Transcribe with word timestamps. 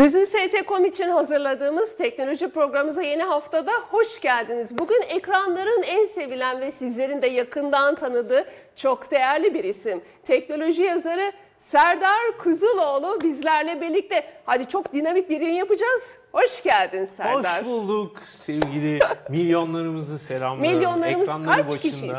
Lüzin 0.00 0.24
ST.com 0.24 0.84
için 0.84 1.08
hazırladığımız 1.08 1.96
teknoloji 1.96 2.48
programımıza 2.48 3.02
yeni 3.02 3.22
haftada 3.22 3.72
hoş 3.90 4.20
geldiniz. 4.20 4.78
Bugün 4.78 5.02
ekranların 5.08 5.82
en 5.82 6.06
sevilen 6.06 6.60
ve 6.60 6.70
sizlerin 6.70 7.22
de 7.22 7.26
yakından 7.26 7.94
tanıdığı 7.94 8.44
çok 8.76 9.10
değerli 9.10 9.54
bir 9.54 9.64
isim. 9.64 10.02
Teknoloji 10.24 10.82
yazarı 10.82 11.32
Serdar 11.58 12.38
Kuzuloğlu 12.38 13.20
bizlerle 13.20 13.80
birlikte. 13.80 14.24
Hadi 14.46 14.68
çok 14.68 14.92
dinamik 14.92 15.30
bir 15.30 15.40
yayın 15.40 15.54
yapacağız. 15.54 16.18
Hoş 16.32 16.62
geldin 16.62 17.04
Serdar. 17.04 17.60
Hoş 17.60 17.66
bulduk 17.66 18.18
sevgili 18.22 18.98
milyonlarımızı 19.28 20.18
selamlıyorum. 20.18 20.76
Milyonlarımız 20.78 21.28
Ekranları 21.28 21.56
kaç 21.56 21.66
başında 21.66 21.92
kişiyiz? 21.92 22.16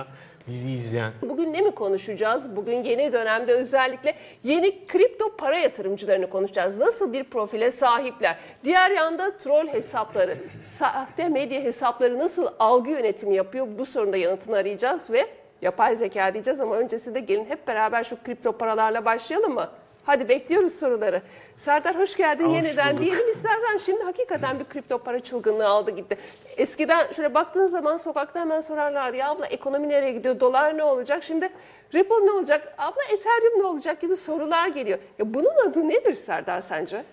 Bizi 0.47 0.71
izleyen. 0.71 1.11
Bugün 1.21 1.53
ne 1.53 1.61
mi 1.61 1.71
konuşacağız? 1.71 2.55
Bugün 2.55 2.83
yeni 2.83 3.13
dönemde 3.13 3.53
özellikle 3.53 4.13
yeni 4.43 4.87
kripto 4.87 5.35
para 5.37 5.57
yatırımcılarını 5.57 6.29
konuşacağız. 6.29 6.77
Nasıl 6.77 7.13
bir 7.13 7.23
profile 7.23 7.71
sahipler? 7.71 8.37
Diğer 8.63 8.91
yanda 8.91 9.37
troll 9.37 9.67
hesapları, 9.67 10.37
sahte 10.63 11.29
medya 11.29 11.61
hesapları 11.61 12.19
nasıl 12.19 12.47
algı 12.59 12.89
yönetimi 12.89 13.35
yapıyor? 13.35 13.67
Bu 13.77 13.85
sorunun 13.85 14.13
da 14.13 14.17
yanıtını 14.17 14.55
arayacağız 14.57 15.09
ve 15.09 15.25
yapay 15.61 15.95
zeka 15.95 16.33
diyeceğiz 16.33 16.59
ama 16.59 16.75
öncesinde 16.75 17.19
gelin 17.19 17.45
hep 17.45 17.67
beraber 17.67 18.03
şu 18.03 18.23
kripto 18.23 18.51
paralarla 18.51 19.05
başlayalım 19.05 19.53
mı? 19.53 19.69
Hadi 20.05 20.29
bekliyoruz 20.29 20.73
soruları. 20.79 21.21
Serdar 21.57 21.99
hoş 21.99 22.15
geldin 22.17 22.45
Hoş 22.45 22.55
yeniden 22.55 22.91
bulduk. 22.91 23.01
diyelim 23.05 23.29
istersen 23.29 23.77
şimdi 23.77 24.03
hakikaten 24.03 24.59
bir 24.59 24.65
kripto 24.65 24.97
para 24.97 25.19
çılgınlığı 25.19 25.67
aldı 25.67 25.91
gitti. 25.91 26.17
Eskiden 26.57 27.11
şöyle 27.11 27.33
baktığın 27.33 27.67
zaman 27.67 27.97
sokakta 27.97 28.39
hemen 28.39 28.59
sorarlardı 28.59 29.17
ya 29.17 29.29
abla 29.29 29.45
ekonomi 29.45 29.89
nereye 29.89 30.11
gidiyor 30.11 30.39
dolar 30.39 30.77
ne 30.77 30.83
olacak 30.83 31.23
şimdi 31.23 31.49
Ripple 31.93 32.25
ne 32.25 32.31
olacak 32.31 32.73
abla 32.77 33.03
Ethereum 33.13 33.59
ne 33.59 33.63
olacak 33.63 34.01
gibi 34.01 34.15
sorular 34.15 34.67
geliyor. 34.67 34.99
Ya 35.19 35.33
bunun 35.33 35.69
adı 35.69 35.89
nedir 35.89 36.13
Serdar 36.13 36.61
sence? 36.61 37.03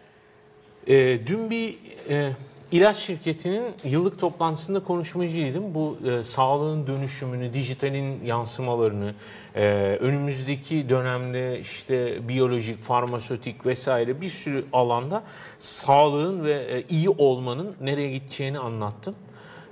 Ee, 0.86 1.26
dün 1.26 1.50
bir 1.50 1.78
e, 2.08 2.30
ilaç 2.72 2.96
şirketinin 2.96 3.64
yıllık 3.84 4.18
toplantısında 4.18 4.80
konuşmacıydım. 4.84 5.74
Bu 5.74 5.98
e, 6.06 6.22
sağlığın 6.22 6.86
dönüşümünü, 6.86 7.54
dijitalin 7.54 8.24
yansımalarını, 8.24 9.14
e, 9.54 9.64
önümüzdeki 10.00 10.88
dönemde 10.88 11.60
işte 11.60 12.28
biyolojik, 12.28 12.82
farmasötik 12.82 13.66
vesaire 13.66 14.20
bir 14.20 14.28
sürü 14.28 14.64
alanda 14.72 15.22
sağlığın 15.58 16.44
ve 16.44 16.52
e, 16.52 16.84
iyi 16.88 17.08
olmanın 17.08 17.74
nereye 17.80 18.10
gideceğini 18.10 18.58
anlattım. 18.58 19.14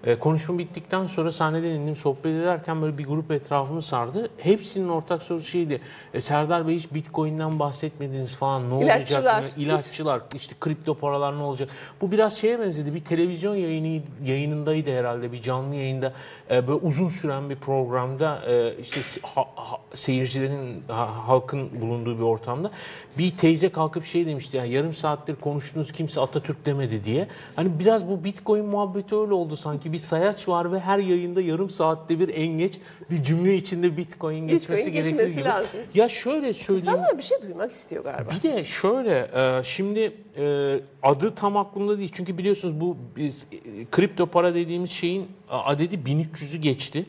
E, 0.04 0.18
konuşma 0.18 0.58
bittikten 0.58 1.06
sonra 1.06 1.32
sahneden 1.32 1.70
indim 1.70 1.96
sohbet 1.96 2.26
ederken 2.26 2.82
böyle 2.82 2.98
bir 2.98 3.04
grup 3.04 3.30
etrafımı 3.30 3.82
sardı. 3.82 4.28
Hepsinin 4.38 4.88
ortak 4.88 5.22
sorusu 5.22 5.46
şeydi. 5.48 5.80
E, 6.14 6.20
Serdar 6.20 6.68
Bey 6.68 6.76
hiç 6.76 6.94
Bitcoin'den 6.94 7.58
bahsetmediniz 7.58 8.36
falan 8.36 8.70
ne 8.70 8.84
İlaççılar. 8.84 9.20
olacak 9.20 9.42
mı? 9.56 9.62
İlaççılar 9.62 10.20
işte 10.34 10.54
kripto 10.60 10.94
paralar 10.94 11.38
ne 11.38 11.42
olacak? 11.42 11.68
Bu 12.00 12.12
biraz 12.12 12.38
şeye 12.38 12.60
benzedi. 12.60 12.94
Bir 12.94 13.04
televizyon 13.04 13.54
yayını 13.54 14.02
yayınındaydı 14.24 14.98
herhalde 14.98 15.32
bir 15.32 15.40
canlı 15.42 15.74
yayında 15.74 16.12
e, 16.50 16.66
böyle 16.68 16.78
uzun 16.86 17.08
süren 17.08 17.50
bir 17.50 17.56
programda 17.56 18.42
e, 18.46 18.74
işte 18.80 19.00
ha- 19.22 19.48
ha- 19.54 19.78
seyircilerin 19.94 20.82
ha- 20.88 21.28
halkın 21.28 21.80
bulunduğu 21.80 22.18
bir 22.18 22.22
ortamda 22.22 22.70
bir 23.18 23.36
teyze 23.36 23.68
kalkıp 23.68 24.04
şey 24.04 24.26
demişti 24.26 24.56
yani 24.56 24.70
yarım 24.70 24.92
saattir 24.92 25.36
konuştunuz 25.36 25.92
kimse 25.92 26.20
Atatürk 26.20 26.66
demedi 26.66 27.04
diye. 27.04 27.28
Hani 27.56 27.78
biraz 27.78 28.08
bu 28.08 28.24
Bitcoin 28.24 28.64
muhabbeti 28.64 29.16
öyle 29.16 29.34
oldu 29.34 29.56
sanki. 29.56 29.92
Bir 29.92 29.98
sayaç 29.98 30.48
var 30.48 30.72
ve 30.72 30.80
her 30.80 30.98
yayında 30.98 31.40
yarım 31.40 31.70
saatte 31.70 32.20
bir 32.20 32.28
en 32.34 32.46
geç 32.46 32.78
bir 33.10 33.22
cümle 33.22 33.54
içinde 33.54 33.96
Bitcoin 33.96 34.48
geçmesi 34.48 34.92
gerekir 34.92 35.10
geçmesi 35.10 35.34
gibi. 35.34 35.44
lazım. 35.44 35.80
Ya 35.94 36.08
şöyle 36.08 36.54
söyleyeyim. 36.54 36.88
İnsanlar 36.88 37.18
bir 37.18 37.22
şey 37.22 37.42
duymak 37.42 37.70
istiyor 37.70 38.04
galiba. 38.04 38.30
Bir 38.30 38.42
de 38.42 38.64
şöyle 38.64 39.30
e, 39.34 39.62
şimdi 39.64 40.12
e, 40.36 40.80
adı 41.02 41.34
tam 41.34 41.56
aklımda 41.56 41.98
değil. 41.98 42.10
Çünkü 42.12 42.38
biliyorsunuz 42.38 42.80
bu 42.80 42.96
biz, 43.16 43.46
e, 43.52 43.84
kripto 43.90 44.26
para 44.26 44.54
dediğimiz 44.54 44.90
şeyin 44.90 45.28
adedi 45.50 45.94
1300'ü 45.94 46.56
geçti. 46.56 47.06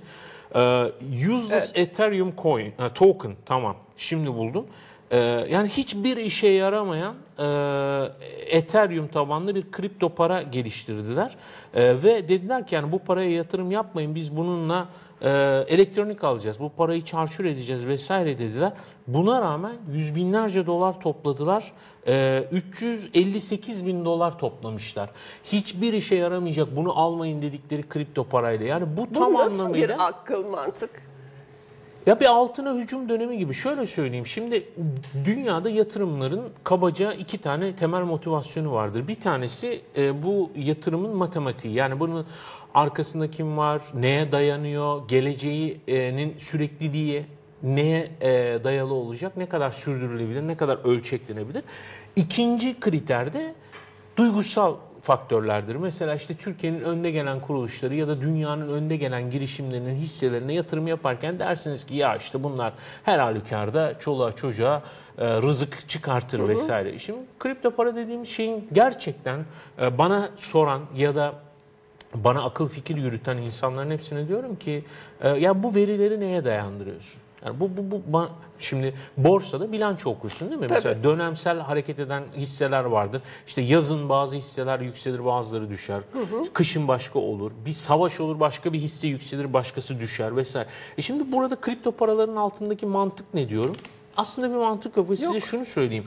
Useless 1.35 1.71
Ethereum 1.75 2.33
Coin, 2.37 2.73
token 2.95 3.35
tamam 3.45 3.75
şimdi 3.97 4.33
buldum. 4.33 4.65
E, 5.11 5.17
yani 5.49 5.67
hiçbir 5.67 6.17
işe 6.17 6.47
yaramayan 6.47 7.15
e, 7.39 7.45
Ethereum 8.47 9.07
tabanlı 9.07 9.55
bir 9.55 9.71
kripto 9.71 10.09
para 10.09 10.41
geliştirdiler. 10.41 11.35
E, 11.73 12.03
ve 12.03 12.29
dediler 12.29 12.67
ki 12.67 12.75
yani 12.75 12.91
bu 12.91 12.99
paraya 12.99 13.31
yatırım 13.31 13.71
yapmayın 13.71 14.15
biz 14.15 14.37
bununla 14.37 14.87
e, 15.21 15.29
elektronik 15.67 16.23
alacağız. 16.23 16.59
Bu 16.59 16.69
parayı 16.69 17.01
çarçur 17.01 17.45
edeceğiz 17.45 17.87
vesaire 17.87 18.37
dediler. 18.37 18.73
Buna 19.07 19.41
rağmen 19.41 19.73
yüz 19.91 20.15
binlerce 20.15 20.65
dolar 20.65 21.01
topladılar. 21.01 21.71
E, 22.07 22.43
358 22.51 23.85
bin 23.85 24.05
dolar 24.05 24.39
toplamışlar. 24.39 25.09
Hiçbir 25.43 25.93
işe 25.93 26.15
yaramayacak 26.15 26.75
bunu 26.75 26.99
almayın 26.99 27.41
dedikleri 27.41 27.89
kripto 27.89 28.23
parayla. 28.23 28.65
Yani 28.65 28.97
bu, 28.97 29.07
Bu 29.15 29.19
tam 29.19 29.33
nasıl 29.33 29.59
anlamıyla 29.59 29.87
bir 29.87 30.07
akıl 30.07 30.45
mantık? 30.45 31.06
Ya 32.07 32.19
bir 32.19 32.25
altına 32.25 32.75
hücum 32.75 33.09
dönemi 33.09 33.37
gibi. 33.37 33.53
Şöyle 33.53 33.87
söyleyeyim. 33.87 34.25
Şimdi 34.25 34.63
dünyada 35.25 35.69
yatırımların 35.69 36.49
kabaca 36.63 37.13
iki 37.13 37.37
tane 37.37 37.75
temel 37.75 38.01
motivasyonu 38.01 38.71
vardır. 38.71 39.07
Bir 39.07 39.21
tanesi 39.21 39.81
e, 39.97 40.23
bu 40.23 40.51
yatırımın 40.55 41.15
matematiği. 41.15 41.73
Yani 41.73 41.99
bunun 41.99 42.25
arkasında 42.73 43.31
kim 43.31 43.57
var, 43.57 43.81
neye 43.93 44.31
dayanıyor, 44.31 45.07
geleceğinin 45.07 46.37
sürekliliği 46.37 47.25
neye 47.63 48.11
e, 48.21 48.63
dayalı 48.63 48.93
olacak, 48.93 49.37
ne 49.37 49.45
kadar 49.45 49.71
sürdürülebilir, 49.71 50.47
ne 50.47 50.57
kadar 50.57 50.77
ölçeklenebilir. 50.77 51.63
İkinci 52.15 52.79
kriter 52.79 53.33
de 53.33 53.55
duygusal 54.17 54.75
faktörlerdir. 55.07 55.75
Mesela 55.75 56.15
işte 56.15 56.35
Türkiye'nin 56.35 56.81
önde 56.81 57.11
gelen 57.11 57.39
kuruluşları 57.39 57.95
ya 57.95 58.07
da 58.07 58.21
dünyanın 58.21 58.69
önde 58.69 58.95
gelen 58.95 59.29
girişimlerinin 59.29 59.95
hisselerine 59.95 60.53
yatırım 60.53 60.87
yaparken 60.87 61.39
dersiniz 61.39 61.83
ki 61.83 61.95
ya 61.95 62.15
işte 62.15 62.43
bunlar 62.43 62.73
her 63.03 63.19
halükarda 63.19 63.99
çoluğa 63.99 64.31
çocuğa 64.31 64.83
e, 65.17 65.41
rızık 65.41 65.89
çıkartır 65.89 66.47
vesaire. 66.47 66.97
Şimdi 66.97 67.19
kripto 67.39 67.71
para 67.71 67.95
dediğimiz 67.95 68.29
şeyin 68.29 68.67
gerçekten 68.71 69.45
e, 69.81 69.97
bana 69.97 70.29
soran 70.35 70.81
ya 70.95 71.15
da 71.15 71.33
bana 72.15 72.43
akıl 72.43 72.69
fikir 72.69 72.97
yürüten 72.97 73.37
insanların 73.37 73.91
hepsine 73.91 74.27
diyorum 74.27 74.55
ki 74.55 74.83
e, 75.21 75.29
ya 75.29 75.63
bu 75.63 75.75
verileri 75.75 76.19
neye 76.19 76.45
dayandırıyorsun? 76.45 77.26
Yani 77.45 77.59
bu, 77.59 77.69
bu, 77.77 78.01
bu 78.07 78.29
şimdi 78.59 78.93
borsada 79.17 79.71
bilanço 79.71 80.09
okursun 80.09 80.49
değil 80.49 80.61
mi? 80.61 80.67
Mesela 80.69 81.03
dönemsel 81.03 81.59
hareket 81.59 81.99
eden 81.99 82.23
hisseler 82.35 82.83
vardır. 82.83 83.21
İşte 83.47 83.61
yazın 83.61 84.09
bazı 84.09 84.35
hisseler 84.35 84.79
yükselir 84.79 85.25
bazıları 85.25 85.69
düşer. 85.69 86.01
Kışın 86.53 86.87
başka 86.87 87.19
olur. 87.19 87.51
Bir 87.65 87.73
savaş 87.73 88.19
olur 88.19 88.39
başka 88.39 88.73
bir 88.73 88.79
hisse 88.79 89.07
yükselir 89.07 89.53
başkası 89.53 89.99
düşer 89.99 90.35
vesaire. 90.35 90.67
E 90.97 91.01
şimdi 91.01 91.31
burada 91.31 91.55
kripto 91.55 91.91
paraların 91.91 92.35
altındaki 92.35 92.85
mantık 92.85 93.33
ne 93.33 93.49
diyorum? 93.49 93.75
Aslında 94.17 94.49
bir 94.49 94.55
mantık 94.55 94.97
yok 94.97 95.09
ve 95.09 95.15
size 95.15 95.39
şunu 95.39 95.65
söyleyeyim. 95.65 96.05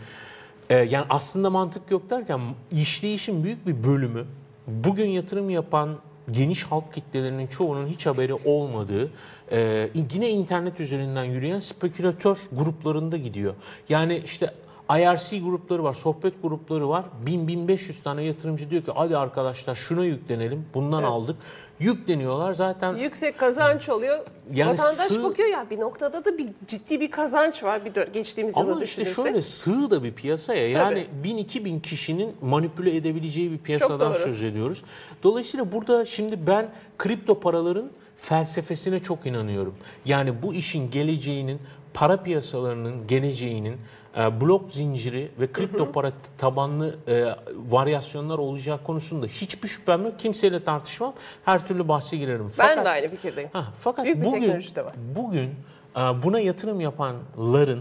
Ee, 0.70 0.76
yani 0.76 1.06
aslında 1.10 1.50
mantık 1.50 1.90
yok 1.90 2.10
derken 2.10 2.40
işleyişin 2.72 3.44
büyük 3.44 3.66
bir 3.66 3.84
bölümü 3.84 4.24
bugün 4.66 5.06
yatırım 5.06 5.50
yapan 5.50 5.96
geniş 6.30 6.62
halk 6.62 6.92
kitlelerinin 6.94 7.46
çoğunun 7.46 7.86
hiç 7.86 8.06
haberi 8.06 8.34
olmadığı 8.34 9.10
e, 9.52 9.88
yine 10.14 10.30
internet 10.30 10.80
üzerinden 10.80 11.24
yürüyen 11.24 11.60
spekülatör 11.60 12.38
gruplarında 12.52 13.16
gidiyor. 13.16 13.54
Yani 13.88 14.22
işte 14.24 14.54
IRC 14.98 15.38
grupları 15.40 15.84
var, 15.84 15.94
sohbet 15.94 16.42
grupları 16.42 16.88
var. 16.88 17.04
1000-1500 17.26 18.02
tane 18.02 18.22
yatırımcı 18.22 18.70
diyor 18.70 18.82
ki 18.82 18.92
hadi 18.94 19.16
arkadaşlar 19.16 19.74
şuna 19.74 20.04
yüklenelim, 20.04 20.66
bundan 20.74 21.02
aldık. 21.02 21.36
Yükleniyorlar 21.80 22.54
zaten 22.54 22.94
Yüksek 22.94 23.38
kazanç 23.38 23.88
oluyor. 23.88 24.18
Yani 24.54 24.70
Vatandaş 24.70 25.06
sığ- 25.10 25.22
bakıyor 25.22 25.48
ya 25.48 25.66
bir 25.70 25.80
noktada 25.80 26.24
da 26.24 26.38
bir 26.38 26.48
ciddi 26.66 27.00
bir 27.00 27.10
kazanç 27.10 27.62
var 27.62 27.84
bir 27.84 28.12
geçtiğimiz 28.12 28.56
yılı 28.56 28.72
Ama 28.72 28.82
işte 28.84 29.04
şöyle 29.04 29.42
sığ 29.42 29.90
da 29.90 30.02
bir 30.02 30.12
piyasaya 30.12 30.68
yani 30.70 31.06
1000-2000 31.24 31.80
kişinin 31.80 32.34
manipüle 32.42 32.96
edebileceği 32.96 33.52
bir 33.52 33.58
piyasadan 33.58 34.12
söz 34.12 34.42
ediyoruz. 34.42 34.82
Dolayısıyla 35.22 35.72
burada 35.72 36.04
şimdi 36.04 36.46
ben 36.46 36.68
kripto 36.98 37.40
paraların 37.40 37.90
felsefesine 38.16 38.98
çok 38.98 39.26
inanıyorum. 39.26 39.74
Yani 40.04 40.42
bu 40.42 40.54
işin 40.54 40.90
geleceğinin 40.90 41.60
para 41.94 42.22
piyasalarının 42.22 43.06
geleceğinin 43.06 43.76
e, 44.16 44.40
blok 44.40 44.72
zinciri 44.72 45.30
ve 45.40 45.52
kripto 45.52 45.92
para 45.92 46.12
tabanlı 46.38 46.96
e, 47.08 47.24
varyasyonlar 47.70 48.38
olacağı 48.38 48.82
konusunda 48.84 49.26
hiçbir 49.26 49.68
şüphem 49.68 50.04
yok. 50.04 50.18
Kimseyle 50.18 50.64
tartışmam. 50.64 51.12
Her 51.44 51.66
türlü 51.66 51.88
bahse 51.88 52.16
girerim. 52.16 52.44
Ben 52.58 52.66
Fakat- 52.68 52.84
de 52.84 52.88
aynı 52.90 53.08
fikirdeyim. 53.08 53.50
Ha, 53.52 53.64
fakat 53.78 54.04
Büyük 54.04 54.20
bir 54.20 54.24
bugün 54.24 54.40
teknoloji 54.40 54.76
de 54.76 54.84
var. 54.84 54.94
bugün 55.16 55.50
e, 55.96 56.00
buna 56.22 56.40
yatırım 56.40 56.80
yapanların 56.80 57.80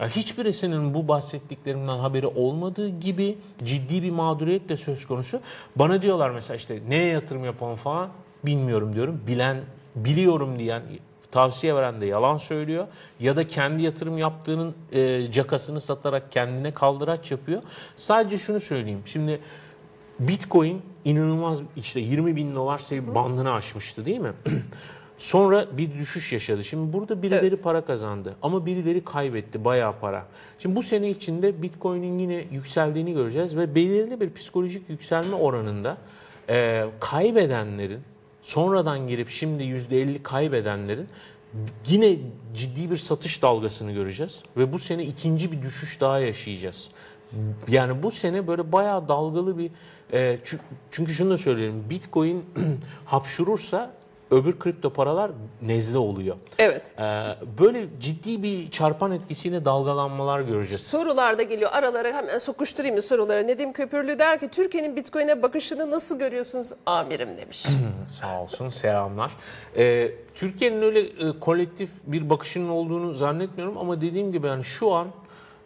e, 0.00 0.06
hiçbirisinin 0.08 0.94
bu 0.94 1.08
bahsettiklerimden 1.08 1.98
haberi 1.98 2.26
olmadığı 2.26 2.88
gibi 2.88 3.38
ciddi 3.64 4.02
bir 4.02 4.10
mağduriyet 4.10 4.68
de 4.68 4.76
söz 4.76 5.06
konusu. 5.06 5.40
Bana 5.76 6.02
diyorlar 6.02 6.30
mesela 6.30 6.56
işte 6.56 6.78
neye 6.88 7.06
yatırım 7.08 7.44
yapalım 7.44 7.76
falan 7.76 8.08
bilmiyorum 8.44 8.92
diyorum. 8.92 9.20
Bilen 9.26 9.56
biliyorum 9.96 10.58
diyen 10.58 10.82
tavsiye 11.30 11.74
veren 11.74 12.00
de 12.00 12.06
yalan 12.06 12.36
söylüyor 12.36 12.86
ya 13.20 13.36
da 13.36 13.46
kendi 13.46 13.82
yatırım 13.82 14.18
yaptığının 14.18 14.74
e, 14.92 15.30
cakasını 15.32 15.80
satarak 15.80 16.32
kendine 16.32 16.74
kaldıraç 16.74 17.30
yapıyor. 17.30 17.62
Sadece 17.96 18.38
şunu 18.38 18.60
söyleyeyim. 18.60 19.02
Şimdi 19.04 19.40
Bitcoin 20.18 20.82
inanılmaz 21.04 21.62
işte 21.76 22.00
20 22.00 22.36
bin 22.36 22.54
dolar 22.54 22.78
seviye 22.78 23.14
bandını 23.14 23.52
aşmıştı 23.52 24.06
değil 24.06 24.20
mi? 24.20 24.32
Sonra 25.18 25.76
bir 25.76 25.94
düşüş 25.94 26.32
yaşadı. 26.32 26.64
Şimdi 26.64 26.92
burada 26.92 27.22
birileri 27.22 27.46
Evet. 27.46 27.62
para 27.62 27.84
kazandı 27.84 28.36
ama 28.42 28.66
birileri 28.66 29.04
kaybetti 29.04 29.64
bayağı 29.64 29.98
para. 30.00 30.26
Şimdi 30.58 30.76
bu 30.76 30.82
sene 30.82 31.10
içinde 31.10 31.62
Bitcoin'in 31.62 32.18
yine 32.18 32.44
yükseldiğini 32.52 33.14
göreceğiz 33.14 33.56
ve 33.56 33.74
belirli 33.74 34.20
bir 34.20 34.32
psikolojik 34.34 34.90
yükselme 34.90 35.34
oranında 35.34 35.96
e, 36.48 36.86
kaybedenlerin 37.00 38.00
sonradan 38.42 39.08
girip 39.08 39.28
şimdi 39.28 39.62
%50 39.62 40.22
kaybedenlerin 40.22 41.08
yine 41.86 42.16
ciddi 42.54 42.90
bir 42.90 42.96
satış 42.96 43.42
dalgasını 43.42 43.92
göreceğiz 43.92 44.42
ve 44.56 44.72
bu 44.72 44.78
sene 44.78 45.04
ikinci 45.04 45.52
bir 45.52 45.62
düşüş 45.62 46.00
daha 46.00 46.18
yaşayacağız. 46.18 46.90
Yani 47.68 48.02
bu 48.02 48.10
sene 48.10 48.46
böyle 48.46 48.72
bayağı 48.72 49.08
dalgalı 49.08 49.58
bir 49.58 49.70
e, 50.12 50.38
çü- 50.44 50.58
çünkü 50.90 51.12
şunu 51.12 51.30
da 51.30 51.38
söyleyelim 51.38 51.90
Bitcoin 51.90 52.44
hapşurursa 53.04 53.97
öbür 54.30 54.58
kripto 54.58 54.90
paralar 54.90 55.30
nezle 55.62 55.98
oluyor. 55.98 56.36
Evet. 56.58 56.94
E, 56.98 57.02
böyle 57.58 57.86
ciddi 58.00 58.42
bir 58.42 58.70
çarpan 58.70 59.12
etkisiyle 59.12 59.64
dalgalanmalar 59.64 60.40
göreceğiz. 60.40 60.82
Sorular 60.82 61.38
da 61.38 61.42
geliyor. 61.42 61.70
Aralara 61.72 62.12
hemen 62.12 62.38
sokuşturayım 62.38 62.96
mı 62.96 63.02
soruları? 63.02 63.46
Nedim 63.46 63.72
Köpürlü 63.72 64.18
der 64.18 64.40
ki 64.40 64.48
Türkiye'nin 64.48 64.96
Bitcoin'e 64.96 65.42
bakışını 65.42 65.90
nasıl 65.90 66.18
görüyorsunuz 66.18 66.72
amirim 66.86 67.36
demiş. 67.36 67.66
Sağ 68.08 68.42
olsun 68.42 68.68
selamlar. 68.68 69.32
Ee, 69.76 70.12
Türkiye'nin 70.34 70.82
öyle 70.82 71.00
e, 71.00 71.38
kolektif 71.40 71.90
bir 72.06 72.30
bakışının 72.30 72.68
olduğunu 72.68 73.14
zannetmiyorum 73.14 73.78
ama 73.78 74.00
dediğim 74.00 74.32
gibi 74.32 74.46
yani 74.46 74.64
şu 74.64 74.92
an 74.92 75.08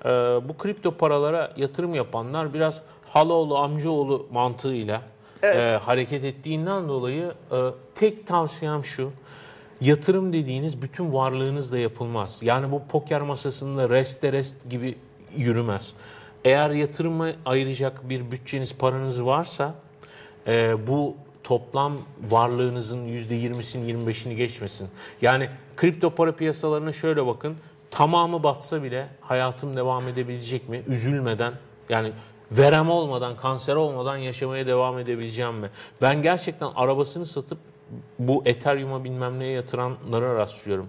e, 0.05 0.09
bu 0.49 0.57
kripto 0.59 0.91
paralara 0.91 1.53
yatırım 1.57 1.95
yapanlar 1.95 2.55
biraz 2.55 2.83
halaoğlu 3.09 3.59
amcaoğlu 3.59 4.27
mantığıyla 4.33 5.03
e, 5.43 5.79
hareket 5.83 6.25
ettiğinden 6.25 6.89
dolayı 6.89 7.33
e, 7.53 7.57
tek 7.95 8.27
tavsiyem 8.27 8.85
şu. 8.85 9.11
Yatırım 9.81 10.33
dediğiniz 10.33 10.83
bütün 10.83 11.13
varlığınızla 11.13 11.79
yapılmaz. 11.79 12.43
Yani 12.43 12.73
bu 12.73 12.83
poker 12.89 13.21
masasında 13.21 13.89
rest 13.89 14.25
rest 14.25 14.57
gibi 14.71 14.99
yürümez. 15.37 15.95
Eğer 16.45 16.71
yatırıma 16.71 17.29
ayıracak 17.47 18.09
bir 18.09 18.31
bütçeniz, 18.31 18.75
paranız 18.77 19.25
varsa 19.25 19.75
e, 20.47 20.87
bu 20.87 21.17
toplam 21.45 21.99
varlığınızın 22.31 23.07
%20'sini 23.07 23.93
25'ini 23.93 24.35
geçmesin. 24.35 24.89
Yani 25.23 25.49
kripto 25.77 26.11
para 26.11 26.37
piyasalarına 26.37 26.93
şöyle 26.93 27.27
bakın. 27.27 27.57
Tamamı 27.91 28.43
batsa 28.43 28.83
bile 28.83 29.09
hayatım 29.21 29.77
devam 29.77 30.09
edebilecek 30.09 30.69
mi? 30.69 30.83
Üzülmeden 30.89 31.53
yani 31.89 32.13
verem 32.59 32.91
olmadan, 32.91 33.37
kanser 33.37 33.75
olmadan 33.77 34.17
yaşamaya 34.17 34.67
devam 34.67 34.99
edebileceğim 34.99 35.55
mi? 35.55 35.71
Ben 36.03 36.23
gerçekten 36.23 36.69
arabasını 36.75 37.27
satıp 37.27 37.59
bu 38.19 38.43
Ethereum'a 38.47 39.05
bilmem 39.05 39.39
neye 39.39 39.53
yatıranlara 39.53 40.35
rastlıyorum. 40.35 40.89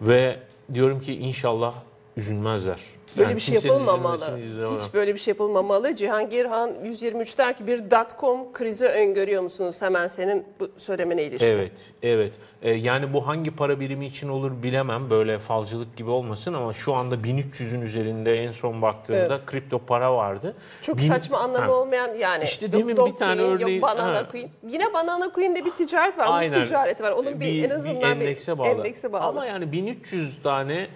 Ve 0.00 0.38
diyorum 0.74 1.00
ki 1.00 1.18
inşallah 1.18 1.74
üzülmezler. 2.16 2.80
Böyle 3.16 3.28
Yani 3.28 3.36
bir 3.36 3.40
şey 3.40 3.54
yapılmamalı. 3.54 4.38
Hiç 4.78 4.94
böyle 4.94 5.14
bir 5.14 5.18
şey 5.18 5.32
yapılmamalı. 5.32 5.94
Cihangir 5.94 6.44
Han 6.44 6.70
123 6.84 7.38
der 7.38 7.56
ki 7.56 7.66
bir 7.66 7.90
dotcom 7.90 8.52
krizi 8.52 8.86
öngörüyor 8.86 9.42
musunuz 9.42 9.82
hemen 9.82 10.06
senin 10.06 10.44
bu 10.60 10.68
söylemene 10.76 11.22
ilişkin? 11.22 11.46
Evet, 11.46 11.72
evet. 12.02 12.32
Ee, 12.62 12.70
yani 12.70 13.12
bu 13.12 13.26
hangi 13.26 13.50
para 13.50 13.80
birimi 13.80 14.06
için 14.06 14.28
olur 14.28 14.62
bilemem. 14.62 15.10
Böyle 15.10 15.38
falcılık 15.38 15.96
gibi 15.96 16.10
olmasın 16.10 16.52
ama 16.54 16.72
şu 16.72 16.94
anda 16.94 17.14
1300'ün 17.14 17.80
üzerinde 17.80 18.44
en 18.44 18.50
son 18.50 18.82
baktığımda 18.82 19.40
kripto 19.46 19.78
para 19.78 20.14
vardı. 20.16 20.54
Çok 20.82 20.98
Bin- 20.98 21.08
saçma 21.08 21.38
anlamı 21.38 21.64
Ha. 21.64 21.72
olmayan 21.72 22.14
yani. 22.14 22.44
İşte 22.44 22.66
yok 22.66 22.74
demin 22.74 22.96
bir 23.06 23.16
tane 23.16 23.42
yok 23.42 23.60
örneği- 23.60 23.82
Banana 23.82 24.14
ha. 24.16 24.26
Coin. 24.32 24.50
Yine 24.68 24.94
Banana 24.94 25.30
Coin'de 25.34 25.64
bir 25.64 25.70
ticaret 25.70 26.18
var. 26.18 26.26
Aynen. 26.30 26.52
Aynen. 26.52 26.64
ticareti 26.66 27.02
var. 27.02 27.12
Onun 27.12 27.40
bir, 27.40 27.64
en 27.64 27.70
azından 27.70 28.02
bir, 28.02 28.06
endekse 28.26 28.58
bağlı. 28.58 28.68
endekse 28.68 29.12
bağlı. 29.12 29.22
Ama 29.22 29.46
yani 29.46 29.72
1300 29.72 30.42
tane 30.42 30.88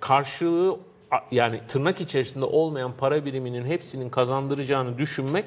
karşılığı 0.00 0.76
a- 1.10 1.16
yani 1.30 1.60
tırnak 1.68 2.00
içerisinde 2.00 2.44
olmayan 2.44 2.92
para 2.98 3.24
biriminin 3.24 3.64
hepsinin 3.66 4.10
kazandıracağını 4.10 4.98
düşünmek 4.98 5.44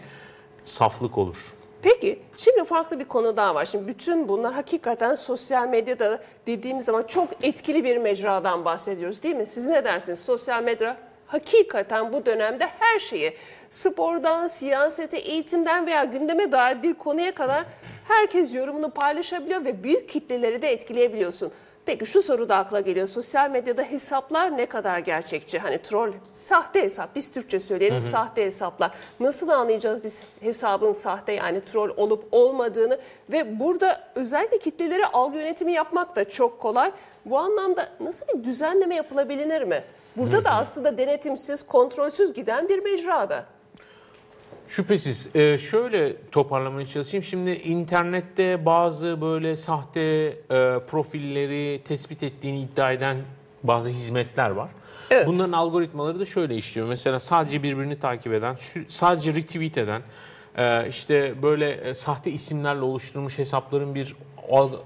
saflık 0.63 1.17
olur. 1.17 1.35
Peki 1.81 2.19
şimdi 2.37 2.63
farklı 2.65 2.99
bir 2.99 3.05
konu 3.05 3.37
daha 3.37 3.55
var. 3.55 3.65
Şimdi 3.65 3.87
bütün 3.87 4.27
bunlar 4.27 4.53
hakikaten 4.53 5.15
sosyal 5.15 5.67
medyada 5.67 6.19
dediğimiz 6.47 6.85
zaman 6.85 7.01
çok 7.01 7.29
etkili 7.41 7.83
bir 7.83 7.97
mecradan 7.97 8.65
bahsediyoruz 8.65 9.23
değil 9.23 9.35
mi? 9.35 9.45
Siz 9.45 9.65
ne 9.67 9.83
dersiniz? 9.85 10.19
Sosyal 10.19 10.63
medya 10.63 10.97
hakikaten 11.27 12.13
bu 12.13 12.25
dönemde 12.25 12.67
her 12.79 12.99
şeyi 12.99 13.33
spordan, 13.69 14.47
siyasete, 14.47 15.17
eğitimden 15.17 15.87
veya 15.87 16.03
gündeme 16.03 16.51
dair 16.51 16.83
bir 16.83 16.93
konuya 16.93 17.35
kadar 17.35 17.63
herkes 18.07 18.55
yorumunu 18.55 18.91
paylaşabiliyor 18.91 19.65
ve 19.65 19.83
büyük 19.83 20.09
kitleleri 20.09 20.61
de 20.61 20.71
etkileyebiliyorsun. 20.71 21.51
Peki 21.85 22.05
şu 22.05 22.21
soru 22.21 22.49
da 22.49 22.57
akla 22.57 22.79
geliyor. 22.79 23.07
Sosyal 23.07 23.49
medyada 23.49 23.83
hesaplar 23.83 24.57
ne 24.57 24.65
kadar 24.65 24.99
gerçekçi? 24.99 25.59
Hani 25.59 25.77
troll, 25.77 26.11
sahte 26.33 26.81
hesap. 26.81 27.15
Biz 27.15 27.31
Türkçe 27.31 27.59
söyleyelim 27.59 27.99
sahte 27.99 28.45
hesaplar. 28.45 28.91
Nasıl 29.19 29.49
anlayacağız 29.49 30.03
biz 30.03 30.21
hesabın 30.39 30.91
sahte 30.91 31.31
yani 31.31 31.65
troll 31.65 31.89
olup 31.97 32.27
olmadığını? 32.31 32.99
Ve 33.31 33.59
burada 33.59 34.03
özellikle 34.15 34.57
kitlelere 34.57 35.05
algı 35.05 35.37
yönetimi 35.37 35.73
yapmak 35.73 36.15
da 36.15 36.29
çok 36.29 36.59
kolay. 36.59 36.91
Bu 37.25 37.37
anlamda 37.37 37.89
nasıl 37.99 38.27
bir 38.27 38.43
düzenleme 38.43 38.95
yapılabilir 38.95 39.61
mi? 39.61 39.83
Burada 40.17 40.45
da 40.45 40.49
aslında 40.49 40.97
denetimsiz, 40.97 41.63
kontrolsüz 41.63 42.33
giden 42.33 42.69
bir 42.69 42.83
mecrada. 42.83 43.45
Şüphesiz. 44.67 45.29
Ee, 45.35 45.57
şöyle 45.57 46.15
toparlamaya 46.31 46.85
çalışayım. 46.85 47.23
Şimdi 47.23 47.51
internette 47.51 48.65
bazı 48.65 49.21
böyle 49.21 49.55
sahte 49.55 50.01
e, 50.01 50.35
profilleri 50.87 51.81
tespit 51.83 52.23
ettiğini 52.23 52.59
iddia 52.59 52.91
eden 52.91 53.17
bazı 53.63 53.89
hizmetler 53.89 54.49
var. 54.49 54.69
Evet. 55.11 55.27
Bunların 55.27 55.51
algoritmaları 55.51 56.19
da 56.19 56.25
şöyle 56.25 56.55
işliyor. 56.55 56.87
Mesela 56.87 57.19
sadece 57.19 57.63
birbirini 57.63 57.99
takip 57.99 58.33
eden, 58.33 58.55
sadece 58.87 59.35
retweet 59.35 59.77
eden, 59.77 60.01
e, 60.57 60.89
işte 60.89 61.33
böyle 61.41 61.71
e, 61.71 61.93
sahte 61.93 62.31
isimlerle 62.31 62.81
oluşturulmuş 62.81 63.37
hesapların 63.37 63.95
bir 63.95 64.15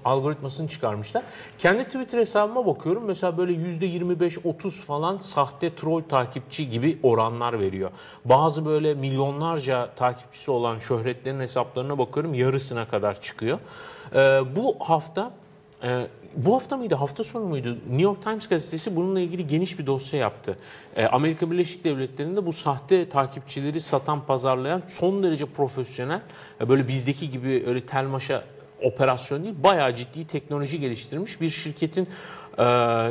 algoritmasını 0.04 0.68
çıkarmışlar. 0.68 1.22
Kendi 1.58 1.84
Twitter 1.84 2.18
hesabıma 2.18 2.66
bakıyorum. 2.66 3.04
Mesela 3.04 3.38
böyle 3.38 3.52
%25-30 3.52 4.70
falan 4.70 5.18
sahte 5.18 5.74
troll 5.74 6.02
takipçi 6.02 6.70
gibi 6.70 6.98
oranlar 7.02 7.60
veriyor. 7.60 7.90
Bazı 8.24 8.66
böyle 8.66 8.94
milyonlarca 8.94 9.90
takipçisi 9.96 10.50
olan 10.50 10.78
şöhretlerin 10.78 11.40
hesaplarına 11.40 11.98
bakıyorum. 11.98 12.34
Yarısına 12.34 12.88
kadar 12.88 13.20
çıkıyor. 13.20 13.58
E, 14.14 14.42
bu 14.56 14.76
hafta 14.80 15.32
ee, 15.82 16.06
bu 16.36 16.54
hafta 16.54 16.76
mıydı, 16.76 16.94
hafta 16.94 17.24
sonu 17.24 17.44
muydu? 17.44 17.74
New 17.74 18.02
York 18.02 18.22
Times 18.22 18.48
gazetesi 18.48 18.96
bununla 18.96 19.20
ilgili 19.20 19.46
geniş 19.46 19.78
bir 19.78 19.86
dosya 19.86 20.20
yaptı. 20.20 20.56
Ee, 20.96 21.06
Amerika 21.06 21.50
Birleşik 21.50 21.84
Devletleri'nde 21.84 22.46
bu 22.46 22.52
sahte 22.52 23.08
takipçileri 23.08 23.80
satan, 23.80 24.26
pazarlayan 24.26 24.82
son 24.88 25.22
derece 25.22 25.46
profesyonel, 25.46 26.20
e, 26.60 26.68
böyle 26.68 26.88
bizdeki 26.88 27.30
gibi 27.30 27.64
öyle 27.66 27.86
telmaşa 27.86 28.44
operasyon 28.82 29.44
değil, 29.44 29.54
bayağı 29.62 29.94
ciddi 29.96 30.26
teknoloji 30.26 30.80
geliştirmiş 30.80 31.40
bir 31.40 31.48
şirketin 31.48 32.08
e, 32.58 32.64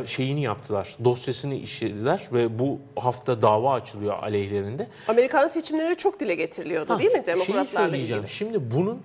şeyini 0.06 0.42
yaptılar, 0.42 0.96
dosyasını 1.04 1.56
işlediler 1.56 2.28
ve 2.34 2.60
bu 2.60 2.80
hafta 2.96 3.42
dava 3.42 3.74
açılıyor 3.74 4.24
aleyhlerinde. 4.24 4.88
Amerikan 5.08 5.48
seçimleri 5.48 5.96
çok 5.98 6.20
dile 6.20 6.36
getiriliyordu 6.36 6.94
Ha, 6.94 7.00
değil 7.00 7.12
mi 7.12 7.14
şeyi 7.14 7.26
demokratlarla 7.26 7.90
söyleyeceğim. 7.90 8.24
ilgili? 8.24 8.36
Şimdi 8.36 8.72
bunun 8.72 9.02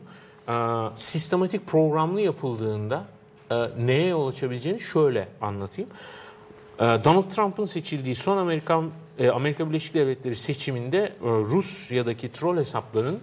e, 0.49 0.55
sistematik 0.97 1.67
programlı 1.67 2.21
yapıldığında 2.21 3.05
e, 3.51 3.57
neye 3.79 4.07
yol 4.07 4.29
açabileceğini 4.29 4.81
şöyle 4.81 5.29
anlatayım. 5.41 5.91
E, 6.79 6.83
Donald 6.83 7.31
Trump'ın 7.31 7.65
seçildiği 7.65 8.15
son 8.15 8.37
Amerikan 8.37 8.91
e, 9.19 9.29
Amerika 9.31 9.69
Birleşik 9.69 9.95
Devletleri 9.95 10.37
seçiminde 10.37 10.99
e, 10.99 11.13
Rusya'daki 11.23 12.33
troll 12.33 12.57
hesapların 12.57 13.19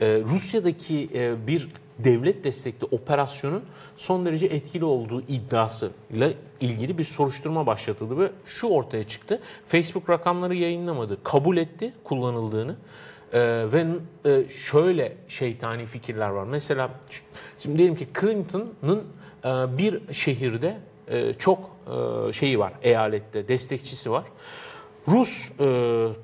e, 0.00 0.06
Rusya'daki 0.20 1.08
e, 1.14 1.46
bir 1.46 1.68
devlet 1.98 2.44
destekli 2.44 2.84
operasyonun 2.90 3.64
son 3.96 4.26
derece 4.26 4.46
etkili 4.46 4.84
olduğu 4.84 5.20
iddiasıyla 5.20 6.32
ilgili 6.60 6.98
bir 6.98 7.04
soruşturma 7.04 7.66
başlatıldı 7.66 8.18
ve 8.18 8.30
şu 8.44 8.66
ortaya 8.66 9.04
çıktı. 9.04 9.40
Facebook 9.66 10.10
rakamları 10.10 10.54
yayınlamadı, 10.54 11.22
kabul 11.22 11.56
etti 11.56 11.92
kullanıldığını. 12.04 12.76
Ee, 13.32 13.72
ve 13.72 13.86
e, 14.24 14.48
şöyle 14.48 15.16
şeytani 15.28 15.86
fikirler 15.86 16.28
var. 16.28 16.44
Mesela 16.44 16.90
şimdi 17.58 17.78
diyelim 17.78 17.96
ki 17.96 18.08
Clinton'ın 18.20 19.04
e, 19.44 19.48
bir 19.78 20.14
şehirde 20.14 20.76
e, 21.08 21.32
çok 21.32 21.70
e, 22.28 22.32
şeyi 22.32 22.58
var, 22.58 22.72
eyalette 22.82 23.48
destekçisi 23.48 24.10
var. 24.10 24.24
Rus 25.08 25.50
e, 25.50 25.54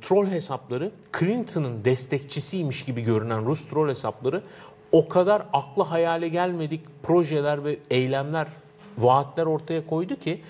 troll 0.02 0.26
hesapları 0.26 0.90
Clinton'ın 1.18 1.84
destekçisiymiş 1.84 2.84
gibi 2.84 3.00
görünen 3.00 3.46
Rus 3.46 3.68
troll 3.68 3.88
hesapları 3.88 4.42
o 4.92 5.08
kadar 5.08 5.42
akla 5.52 5.90
hayale 5.90 6.28
gelmedik 6.28 6.80
projeler 7.02 7.64
ve 7.64 7.78
eylemler 7.90 8.46
vaatler 8.98 9.46
ortaya 9.46 9.86
koydu 9.86 10.16
ki 10.16 10.40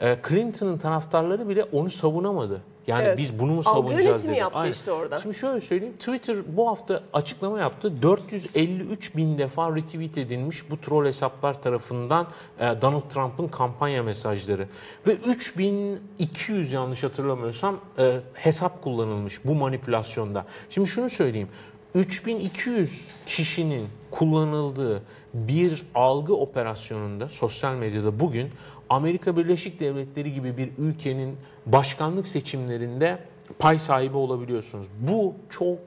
e, 0.00 0.18
Clinton'ın 0.28 0.78
taraftarları 0.78 1.48
bile 1.48 1.64
onu 1.64 1.90
savunamadı. 1.90 2.62
Yani 2.86 3.04
Evet. 3.04 3.18
biz 3.18 3.38
bunu 3.38 3.52
mu 3.52 3.62
savunacağız 3.62 4.28
dedi. 4.28 4.38
yaptı 4.38 4.68
işte 4.68 4.92
orada. 4.92 5.18
Şimdi 5.18 5.36
şöyle 5.36 5.60
söyleyeyim. 5.60 5.94
Twitter 5.98 6.36
bu 6.56 6.68
hafta 6.68 7.02
açıklama 7.12 7.60
yaptı. 7.60 8.02
453 8.02 9.16
bin 9.16 9.38
defa 9.38 9.76
retweet 9.76 10.18
edilmiş 10.18 10.70
bu 10.70 10.80
troll 10.80 11.06
hesaplar 11.06 11.62
tarafından 11.62 12.26
e, 12.58 12.62
Donald 12.82 13.10
Trump'ın 13.10 13.48
kampanya 13.48 14.02
mesajları. 14.02 14.68
Ve 15.06 15.14
3200 15.14 16.72
yanlış 16.72 17.04
hatırlamıyorsam 17.04 17.80
e, 17.98 18.20
hesap 18.34 18.82
kullanılmış 18.82 19.44
bu 19.44 19.54
manipülasyonda. 19.54 20.44
Şimdi 20.70 20.88
şunu 20.88 21.10
söyleyeyim. 21.10 21.48
3200 21.94 23.10
kişinin 23.26 23.86
kullanıldığı 24.10 25.02
bir 25.34 25.82
algı 25.94 26.34
operasyonunda 26.34 27.28
sosyal 27.28 27.74
medyada 27.74 28.20
bugün 28.20 28.50
Amerika 28.88 29.36
Birleşik 29.36 29.80
Devletleri 29.80 30.32
gibi 30.32 30.56
bir 30.56 30.70
ülkenin 30.78 31.36
başkanlık 31.66 32.26
seçimlerinde 32.26 33.18
pay 33.58 33.78
sahibi 33.78 34.16
olabiliyorsunuz. 34.16 34.86
Bu 35.00 35.34
çok 35.50 35.78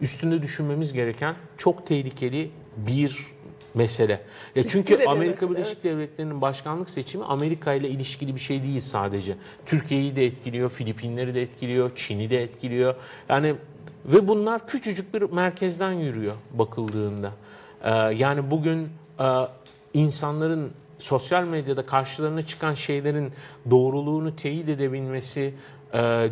üstünde 0.00 0.42
düşünmemiz 0.42 0.92
gereken 0.92 1.34
çok 1.56 1.86
tehlikeli 1.86 2.50
bir 2.76 3.26
mesele. 3.74 4.20
Ya 4.56 4.66
çünkü 4.66 5.04
Amerika 5.06 5.46
mesele, 5.46 5.50
Birleşik 5.50 5.84
Devletleri'nin 5.84 6.40
başkanlık 6.40 6.90
seçimi 6.90 7.24
Amerika 7.24 7.74
ile 7.74 7.88
ilişkili 7.88 8.34
bir 8.34 8.40
şey 8.40 8.62
değil 8.62 8.80
sadece. 8.80 9.36
Türkiye'yi 9.66 10.16
de 10.16 10.26
etkiliyor, 10.26 10.70
Filipinleri 10.70 11.34
de 11.34 11.42
etkiliyor, 11.42 11.90
Çin'i 11.96 12.30
de 12.30 12.42
etkiliyor. 12.42 12.94
Yani 13.28 13.54
ve 14.08 14.28
bunlar 14.28 14.66
küçücük 14.66 15.14
bir 15.14 15.22
merkezden 15.22 15.92
yürüyor 15.92 16.34
bakıldığında. 16.52 17.32
Ee, 17.82 17.90
yani 17.94 18.50
bugün 18.50 18.88
e, 19.20 19.26
insanların 19.94 20.70
sosyal 20.98 21.44
medyada 21.44 21.86
karşılarına 21.86 22.42
çıkan 22.42 22.74
şeylerin 22.74 23.32
doğruluğunu 23.70 24.36
teyit 24.36 24.68
edebilmesi 24.68 25.54
e, 25.94 26.30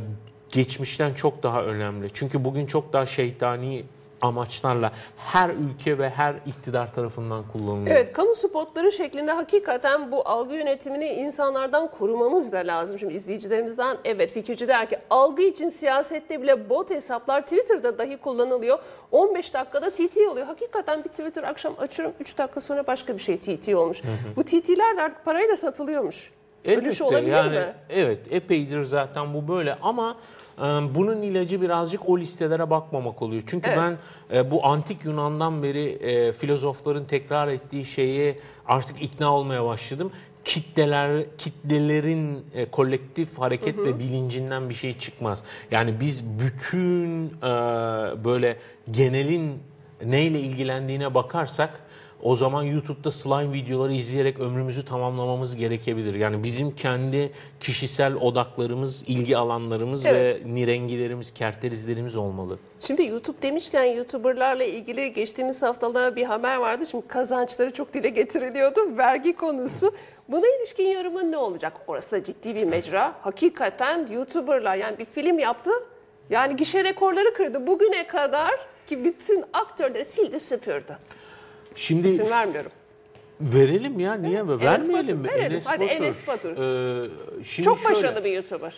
geçmişten 0.53 1.15
çok 1.15 1.43
daha 1.43 1.63
önemli. 1.63 2.09
Çünkü 2.15 2.45
bugün 2.45 2.67
çok 2.67 2.93
daha 2.93 3.07
şeytani 3.07 3.85
amaçlarla 4.23 4.93
her 5.17 5.51
ülke 5.51 5.99
ve 5.99 6.11
her 6.11 6.35
iktidar 6.47 6.95
tarafından 6.95 7.45
kullanılıyor. 7.53 7.97
Evet, 7.97 8.13
kamu 8.13 8.35
spotları 8.35 8.93
şeklinde 8.93 9.33
hakikaten 9.33 10.13
bu 10.13 10.29
algı 10.29 10.55
yönetimini 10.55 11.07
insanlardan 11.09 11.91
korumamız 11.91 12.53
da 12.53 12.59
lazım. 12.59 12.99
Şimdi 12.99 13.15
izleyicilerimizden 13.15 13.97
evet 14.05 14.33
fikirci 14.33 14.69
der 14.69 14.89
ki 14.89 14.99
algı 15.11 15.43
için 15.43 15.69
siyasette 15.69 16.43
bile 16.43 16.71
bot 16.71 16.91
hesaplar 16.91 17.43
Twitter'da 17.43 17.99
dahi 17.99 18.17
kullanılıyor. 18.17 18.79
15 19.13 19.55
dakikada 19.55 19.91
TT 19.91 20.17
oluyor. 20.31 20.47
Hakikaten 20.47 21.05
bir 21.05 21.09
Twitter 21.09 21.43
akşam 21.43 21.75
açıyorum 21.79 22.15
3 22.21 22.39
dakika 22.39 22.61
sonra 22.61 22.87
başka 22.87 23.15
bir 23.15 23.23
şey 23.23 23.39
TT 23.41 23.75
olmuş. 23.75 24.03
Bu 24.37 24.45
TT'ler 24.45 24.97
de 24.97 25.03
artık 25.03 25.25
parayla 25.25 25.57
satılıyormuş. 25.57 26.36
Bir 26.67 26.73
şey 26.73 26.79
Elbette, 26.79 27.05
olabilir 27.05 27.33
yani, 27.33 27.55
mi? 27.55 27.75
Evet 27.91 28.19
epeydir 28.31 28.83
zaten 28.83 29.35
bu 29.35 29.49
böyle 29.49 29.75
ama 29.83 30.17
e, 30.59 30.63
bunun 30.63 31.23
ilacı 31.23 31.63
birazcık 31.63 32.09
o 32.09 32.19
listelere 32.19 32.71
bakmamak 32.71 33.23
oluyor. 33.23 33.43
Çünkü 33.47 33.71
Evet. 33.71 33.79
ben 34.31 34.37
e, 34.37 34.51
bu 34.51 34.67
antik 34.67 35.05
Yunan'dan 35.05 35.63
beri 35.63 35.89
e, 35.89 36.33
filozofların 36.33 37.05
tekrar 37.05 37.49
ettiği 37.49 37.85
şeye 37.85 38.39
artık 38.69 39.03
ikna 39.03 39.35
olmaya 39.35 39.65
başladım. 39.65 40.13
Kitleler, 40.45 41.25
kitlelerin 41.39 42.45
e, 42.55 42.71
kolektif 42.71 43.39
hareket 43.39 43.79
ve 43.79 43.99
bilincinden 43.99 44.69
bir 44.69 44.75
şey 44.75 44.99
çıkmaz. 44.99 45.43
Yani 45.71 46.01
biz 46.01 46.25
bütün 46.25 47.27
e, 47.27 47.45
böyle 48.25 48.57
genelin 48.91 49.63
neyle 50.05 50.41
ilgilendiğine 50.41 51.15
bakarsak 51.15 51.81
o 52.27 52.35
zaman 52.35 52.63
YouTube'da 52.63 53.11
slime 53.11 53.53
videoları 53.53 53.93
izleyerek 53.93 54.41
ömrümüzü 54.41 54.85
tamamlamamız 54.85 55.57
gerekebilir. 55.57 56.15
Yani 56.15 56.43
bizim 56.43 56.75
kendi 56.75 57.33
kişisel 57.61 58.15
odaklarımız, 58.15 59.05
ilgi 59.07 59.37
alanlarımız 59.37 60.07
Evet. 60.07 60.43
ve 60.45 60.55
nirengilerimiz, 60.55 61.35
kerterizlerimiz 61.35 62.17
olmalı. 62.17 62.59
Şimdi 62.81 63.07
YouTube 63.07 63.43
demişken 63.43 63.85
YouTuber'larla 63.85 64.65
ilgili 64.65 65.13
geçtiğimiz 65.13 65.63
haftalarda 65.63 66.17
bir 66.17 66.25
haber 66.25 66.57
vardı. 66.57 66.87
Şimdi 66.87 67.07
kazançları 67.07 67.73
çok 67.73 67.95
dile 67.95 68.09
getiriliyordu. 68.09 68.81
Vergi 68.99 69.37
konusu. 69.37 69.95
Buna 70.29 70.47
ilişkin 70.59 70.91
yorumun 70.91 71.33
ne 71.33 71.37
olacak? 71.37 71.73
Orası 71.87 72.13
da 72.13 72.25
ciddi 72.25 72.55
bir 72.55 72.65
mecra. 72.65 73.15
Hakikaten 73.21 74.09
YouTuber'lar 74.13 74.77
yani 74.77 74.99
bir 74.99 75.05
film 75.05 75.39
yaptı. 75.39 75.71
Yani 76.31 76.57
gişe 76.57 76.85
rekorları 76.85 77.35
kırdı. 77.35 77.67
Bugüne 77.67 78.07
kadar 78.07 78.51
ki 78.87 79.05
bütün 79.05 79.45
aktörleri 79.53 80.05
sildi 80.05 80.41
süpürdü. 80.41 80.99
Şimdi 81.77 82.09
İsim 82.09 82.31
vermiyorum. 82.31 82.71
verelim 83.41 84.01
ya 84.01 84.15
niye 84.15 84.43
mi? 84.43 84.53
Enes 84.53 84.63
Vermeyelim 84.63 85.25
Batur, 85.25 85.35
mi? 85.35 85.41
verelim. 85.43 85.61
Hadi 85.65 85.85
Enes 85.85 86.29
Batur. 86.29 86.51
Ee, 86.51 87.11
şimdi 87.45 87.65
Çok 87.67 87.79
şöyle, 87.79 87.95
başarılı 87.95 88.25
bir 88.25 88.31
YouTuber. 88.33 88.75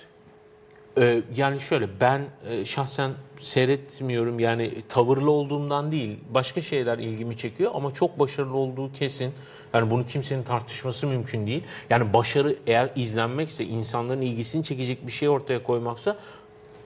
Ee, 0.99 1.23
yani 1.37 1.61
şöyle 1.61 1.89
ben 2.01 2.23
e, 2.49 2.65
şahsen 2.65 3.11
seyretmiyorum 3.39 4.39
yani 4.41 4.73
tavırlı 4.89 5.31
olduğumdan 5.31 5.93
değil 5.93 6.19
başka 6.31 6.61
şeyler 6.61 6.99
ilgimi 6.99 7.37
çekiyor 7.37 7.71
ama 7.75 7.95
çok 7.95 8.19
başarılı 8.19 8.57
olduğu 8.57 8.93
kesin. 8.93 9.33
Yani 9.75 9.91
bunu 9.91 10.07
kimsenin 10.07 10.43
tartışması 10.43 11.07
mümkün 11.07 11.47
değil. 11.47 11.65
Yani 11.91 12.13
başarı 12.13 12.57
eğer 12.67 12.91
izlenmekse 12.97 13.65
insanların 13.65 14.21
ilgisini 14.21 14.65
çekecek 14.65 15.07
bir 15.07 15.13
şey 15.13 15.29
ortaya 15.29 15.63
koymaksa 15.63 16.17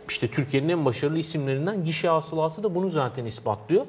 işte 0.09 0.29
Türkiye'nin 0.29 0.69
en 0.69 0.85
başarılı 0.85 1.19
isimlerinden 1.19 1.85
gişe 1.85 2.09
hasılatı 2.09 2.63
da 2.63 2.75
bunu 2.75 2.89
zaten 2.89 3.25
ispatlıyor. 3.25 3.87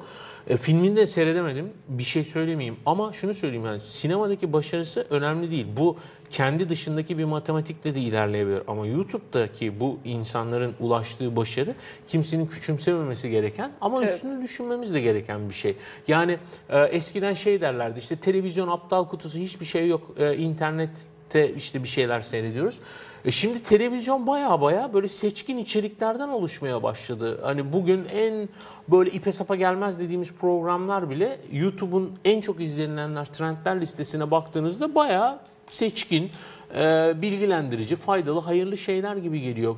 E, 0.48 0.56
filmini 0.56 0.96
de 0.96 1.06
seyredemedim. 1.06 1.72
Bir 1.88 2.02
şey 2.02 2.24
söylemeyeyim 2.24 2.76
ama 2.86 3.12
şunu 3.12 3.34
söyleyeyim 3.34 3.66
yani 3.66 3.80
sinemadaki 3.80 4.52
başarısı 4.52 5.06
önemli 5.10 5.50
değil. 5.50 5.66
Bu 5.76 5.96
kendi 6.30 6.68
dışındaki 6.68 7.18
bir 7.18 7.24
matematikle 7.24 7.94
de 7.94 8.00
ilerleyebilir 8.00 8.62
ama 8.66 8.86
YouTube'daki 8.86 9.80
bu 9.80 9.98
insanların 10.04 10.74
ulaştığı 10.80 11.36
başarı 11.36 11.74
kimsenin 12.06 12.46
küçümsememesi 12.46 13.30
gereken 13.30 13.72
ama 13.80 14.02
Evet. 14.02 14.14
üstünü 14.14 14.42
düşünmemiz 14.42 14.94
de 14.94 15.00
gereken 15.00 15.48
bir 15.48 15.54
şey. 15.54 15.76
Yani 16.08 16.38
e, 16.68 16.80
eskiden 16.80 17.34
şey 17.34 17.60
derlerdi 17.60 17.98
işte 17.98 18.16
televizyon 18.16 18.68
aptal 18.68 19.08
kutusu 19.08 19.38
hiçbir 19.38 19.66
şey 19.66 19.88
yok. 19.88 20.10
E, 20.18 20.36
internette 20.36 21.54
işte 21.56 21.82
bir 21.82 21.88
şeyler 21.88 22.20
seyrediyoruz. 22.20 22.80
E 23.24 23.30
şimdi 23.30 23.62
televizyon 23.62 24.26
baya 24.26 24.60
baya 24.60 24.92
böyle 24.94 25.08
seçkin 25.08 25.58
içeriklerden 25.58 26.28
oluşmaya 26.28 26.82
başladı. 26.82 27.40
Hani 27.42 27.72
bugün 27.72 28.04
en 28.14 28.48
böyle 28.88 29.10
ipe 29.10 29.32
sapa 29.32 29.56
gelmez 29.56 30.00
dediğimiz 30.00 30.34
programlar 30.34 31.10
bile 31.10 31.40
YouTube'un 31.52 32.18
en 32.24 32.40
çok 32.40 32.60
izlenilenler 32.60 33.24
trendler 33.24 33.80
listesine 33.80 34.30
baktığınızda 34.30 34.94
baya 34.94 35.40
seçkin, 35.70 36.30
e, 36.74 37.12
bilgilendirici, 37.22 37.96
faydalı, 37.96 38.40
hayırlı 38.40 38.78
şeyler 38.78 39.16
gibi 39.16 39.40
geliyor. 39.40 39.76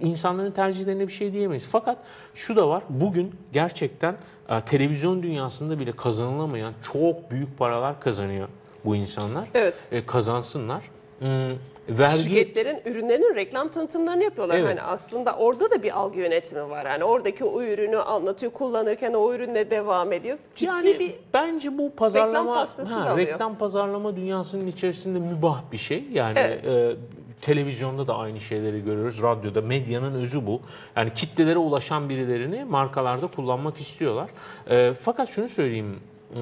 İnsanların 0.00 0.50
tercihlerine 0.50 1.08
bir 1.08 1.12
şey 1.12 1.32
diyemeyiz. 1.32 1.66
Fakat 1.70 1.98
şu 2.34 2.56
da 2.56 2.68
var. 2.68 2.82
Bugün 2.88 3.34
gerçekten 3.52 4.16
e, 4.48 4.60
televizyon 4.60 5.22
dünyasında 5.22 5.78
bile 5.78 5.92
kazanılamayan 5.92 6.72
çok 6.92 7.30
büyük 7.30 7.58
paralar 7.58 8.00
kazanıyor 8.00 8.48
bu 8.84 8.96
insanlar. 8.96 9.48
Evet. 9.54 9.88
E, 9.92 10.06
kazansınlar. 10.06 10.82
Hmm, 11.18 11.56
vergi 11.88 12.22
Şirketlerin 12.22 12.80
ürünlerinin 12.84 13.34
reklam 13.34 13.68
tanıtımlarını 13.68 14.24
yapıyorlar. 14.24 14.56
Evet. 14.56 14.68
Hani 14.68 14.82
aslında 14.82 15.36
orada 15.36 15.70
da 15.70 15.82
bir 15.82 15.98
algı 15.98 16.18
yönetimi 16.18 16.70
var. 16.70 16.86
Yani 16.86 17.04
oradaki 17.04 17.44
o 17.44 17.62
ürünü 17.62 17.98
anlatıyor, 17.98 18.52
kullanırken 18.52 19.14
o 19.14 19.34
ürünle 19.34 19.70
devam 19.70 20.12
ediyor. 20.12 20.38
Ciddi 20.54 20.68
yani 20.68 20.98
bir 20.98 21.14
bence 21.34 21.78
bu 21.78 21.92
pazarlama 21.96 22.62
reklam 22.62 23.04
da 23.04 23.10
ha, 23.10 23.16
reklam 23.16 23.58
pazarlama 23.58 24.16
dünyasının 24.16 24.66
içerisinde 24.66 25.18
mübah 25.18 25.62
bir 25.72 25.76
şey. 25.78 26.04
Yani 26.12 26.38
Evet. 26.38 26.66
e, 26.68 26.96
televizyonda 27.40 28.06
da 28.06 28.16
aynı 28.16 28.40
şeyleri 28.40 28.84
görüyoruz. 28.84 29.22
Radyoda 29.22 29.62
medyanın 29.62 30.14
özü 30.22 30.46
bu. 30.46 30.60
Yani 30.96 31.14
kitlelere 31.14 31.58
ulaşan 31.58 32.08
birilerini 32.08 32.64
markalarda 32.64 33.26
kullanmak 33.26 33.76
istiyorlar. 33.76 34.30
E, 34.70 34.92
fakat 35.00 35.28
şunu 35.28 35.48
söyleyeyim. 35.48 36.00
hmm, 36.32 36.40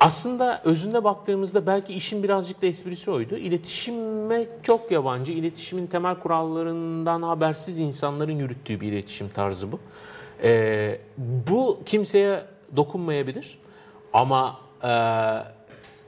Aslında 0.00 0.60
özünde 0.64 1.04
baktığımızda 1.04 1.66
belki 1.66 1.94
işin 1.94 2.22
birazcık 2.22 2.62
da 2.62 2.66
esprisi 2.66 3.10
oydu. 3.10 3.36
İletişime 3.36 4.46
çok 4.62 4.90
yabancı, 4.90 5.32
iletişimin 5.32 5.86
temel 5.86 6.14
kurallarından 6.14 7.22
habersiz 7.22 7.78
insanların 7.78 8.32
yürüttüğü 8.32 8.80
bir 8.80 8.92
iletişim 8.92 9.28
tarzı 9.28 9.72
bu. 9.72 9.80
Ee, 10.42 10.98
bu 11.18 11.80
kimseye 11.86 12.44
dokunmayabilir 12.76 13.58
ama 14.12 14.60
e, 14.82 14.90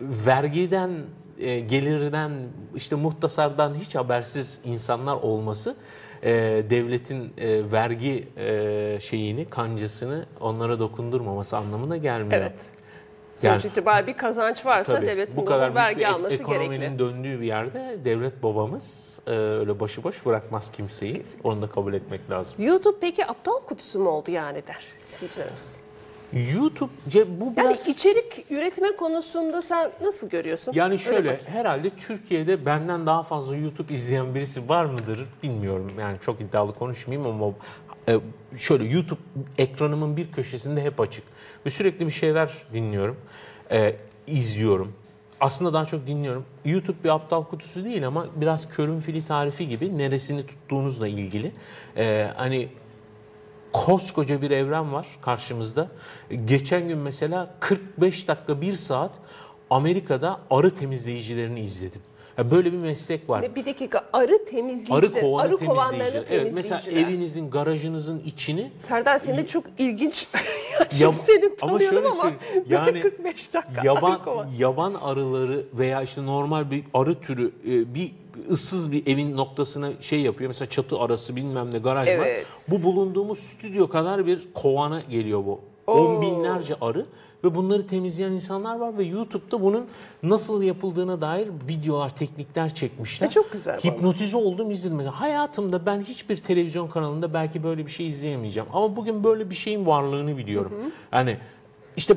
vergiden, 0.01 0.91
e, 1.39 1.61
gelirden, 1.61 2.33
işte 2.75 2.97
muhtasardan 2.97 3.75
hiç 3.75 3.95
habersiz 3.95 4.61
insanlar 4.65 5.17
olması 5.17 5.77
e, 6.23 6.33
devletin 6.71 7.33
e, 7.39 7.73
vergi 7.73 8.29
e, 8.37 8.99
şeyini, 9.01 9.51
kancasını 9.51 10.27
onlara 10.41 10.79
dokundurmaması 10.79 11.57
anlamına 11.57 11.97
gelmiyor. 11.97 12.41
evet. 12.41 12.72
Sonuç 13.37 13.65
Yani- 13.65 13.71
itibariyle 13.71 14.07
bir 14.07 14.17
kazanç 14.17 14.67
varsa 14.67 14.97
Tabii, 14.97 15.07
devletin 15.07 15.37
bu 15.37 15.41
bu 15.41 15.45
kadar 15.45 15.75
vergi 15.75 15.99
bir 16.01 16.05
alması 16.05 16.35
ekonominin 16.35 16.81
gerekli. 16.81 16.99
döndüğü 16.99 17.41
bir 17.41 17.47
yerde 17.47 17.97
devlet 18.05 18.43
babamız 18.43 19.19
e, 19.27 19.31
öyle 19.31 19.81
başıboş 19.81 20.27
bırakmaz 20.27 20.73
kimseyi. 20.73 21.23
Onu 21.45 21.63
da 21.63 21.67
kabul 21.71 21.95
etmek 21.95 22.31
lazım. 22.31 22.55
YouTube 22.65 22.97
peki 23.01 23.27
aptal 23.27 23.59
kutusu 23.67 23.99
mu 23.99 24.09
oldu 24.11 24.31
yani 24.31 24.63
der 24.67 24.85
izleyicilerimiz. 25.11 25.77
YouTube 26.55 26.91
ya 27.15 27.25
bu 27.41 27.45
Yani 27.45 27.57
biraz 27.57 27.89
içerik 27.89 28.45
üretme 28.51 28.97
konusunda 28.97 29.63
sen 29.63 29.91
nasıl 30.03 30.29
görüyorsun? 30.29 30.73
yani 30.75 30.93
Öyle 30.93 30.99
şöyle 30.99 31.41
herhalde 31.47 31.91
Türkiye'de 31.91 32.67
benden 32.67 33.07
daha 33.07 33.23
fazla 33.23 33.57
YouTube 33.57 33.95
izleyen 33.95 34.35
birisi 34.35 34.69
var 34.69 34.85
mıdır 34.85 35.27
bilmiyorum. 35.43 35.93
Yani 36.01 36.17
çok 36.21 36.41
iddialı 36.41 36.75
konuşmayayım 36.75 37.29
ama 37.29 37.53
e, 38.09 38.19
şöyle 38.57 38.85
YouTube 38.85 39.21
ekranımın 39.59 40.17
bir 40.17 40.33
köşesinde 40.33 40.83
hep 40.83 41.01
açık 41.01 41.25
ve 41.67 41.71
sürekli 41.71 42.07
bir 42.07 42.11
şeyler 42.11 42.53
dinliyorum, 42.73 43.17
e, 43.71 43.97
izliyorum. 44.27 44.93
Aslında 45.41 45.73
daha 45.73 45.85
çok 45.85 46.07
dinliyorum. 46.07 46.45
YouTube 46.65 47.05
bir 47.05 47.09
aptal 47.09 47.45
kutusu 47.45 47.85
değil 47.85 48.07
ama 48.07 48.27
biraz 48.37 48.69
körün 48.69 49.01
fili 49.01 49.27
tarifi 49.27 49.69
gibi 49.69 49.99
neresini 49.99 50.47
tuttuğunuzla 50.47 51.09
ilgili. 51.09 51.53
E, 51.97 52.31
hani 52.37 52.69
koskoca 53.73 54.43
bir 54.43 54.51
evren 54.51 54.93
var 54.93 55.07
karşımızda. 55.23 55.89
Geçen 56.45 56.89
gün 56.89 56.99
mesela 56.99 57.55
45 57.61 58.29
dakika 58.29 58.61
1 58.61 58.73
saat 58.73 59.11
Amerika'da 59.71 60.41
arı 60.51 60.75
temizleyicilerini 60.75 61.61
izledim. 61.61 62.01
Ya 62.39 62.51
böyle 62.51 62.73
bir 62.73 62.79
meslek 62.79 63.29
var. 63.31 63.57
Bir 63.57 63.65
dakika 63.67 64.05
arı 64.13 64.45
temizleyiciler, 64.45 64.99
Arı 64.99 65.21
kovanı 65.21 65.43
arı 65.43 65.57
kovanlarını 65.57 65.99
temizleyiciler. 65.99 66.41
Evet, 66.41 66.53
mesela 66.55 66.81
temizleyiciler. 66.81 67.15
evinizin, 67.15 67.51
garajınızın 67.51 68.23
içini 68.25 68.71
Serdar 68.79 69.19
senin 69.19 69.37
de 69.37 69.47
çok 69.47 69.65
ilginç. 69.79 70.27
Ya- 71.01 71.13
seni 71.13 71.45
ama 71.45 71.79
tanıyorum 71.79 71.97
şöyle 71.97 72.09
ama, 72.09 72.25
böyle 72.25 72.37
yani 72.69 73.01
45 73.01 73.55
dakika 73.55 73.83
yaban 73.85 74.21
arı 74.27 74.49
yaban 74.59 74.95
arıları 74.95 75.65
veya 75.75 76.03
işte 76.03 76.27
normal 76.27 76.71
bir 76.71 76.85
arı 76.95 77.21
türü 77.21 77.53
e, 77.67 77.95
bir 77.95 78.13
ıssız 78.51 78.93
bir 78.93 79.07
evin 79.07 79.37
noktasına 79.37 79.91
şey 80.01 80.21
yapıyor. 80.21 80.49
Mesela 80.49 80.69
çatı 80.69 80.99
arası 80.99 81.37
bilmem 81.37 81.75
ne 81.75 81.79
garaj 81.79 82.09
var. 82.09 82.13
Evet. 82.15 82.47
Bu 82.71 82.83
bulunduğumuz 82.83 83.39
stüdyo 83.39 83.89
kadar 83.89 84.27
bir 84.27 84.49
kovana 84.55 85.01
geliyor 85.01 85.45
bu. 85.47 85.61
On 85.87 86.23
binlerce 86.23 86.77
arı 86.81 87.07
ve 87.45 87.55
bunları 87.55 87.87
temizleyen 87.87 88.33
insanlar 88.33 88.77
var 88.77 88.99
ve 88.99 89.05
YouTube'da 89.05 89.63
bunun 89.63 89.87
nasıl 90.23 90.63
yapıldığına 90.63 91.21
dair 91.21 91.49
videolar, 91.69 92.17
teknikler 92.17 92.75
çekmişler. 92.75 93.27
E, 93.27 93.31
çok 93.31 93.53
güzel. 93.53 93.81
Hipnotize 93.81 94.37
oldum 94.37 94.71
izledim. 94.71 94.99
Hayatımda 94.99 95.87
ben 95.87 96.01
hiçbir 96.01 96.37
televizyon 96.37 96.89
kanalında 96.89 97.35
belki 97.35 97.63
böyle 97.63 97.87
bir 97.87 97.91
şey 97.91 98.09
izleyemeyeceğim. 98.09 98.69
Ama 98.73 98.97
bugün 98.97 99.25
böyle 99.25 99.51
bir 99.51 99.55
şeyin 99.55 99.87
varlığını 99.87 100.37
biliyorum. 100.37 100.73
Yani 101.13 101.37
işte 101.97 102.17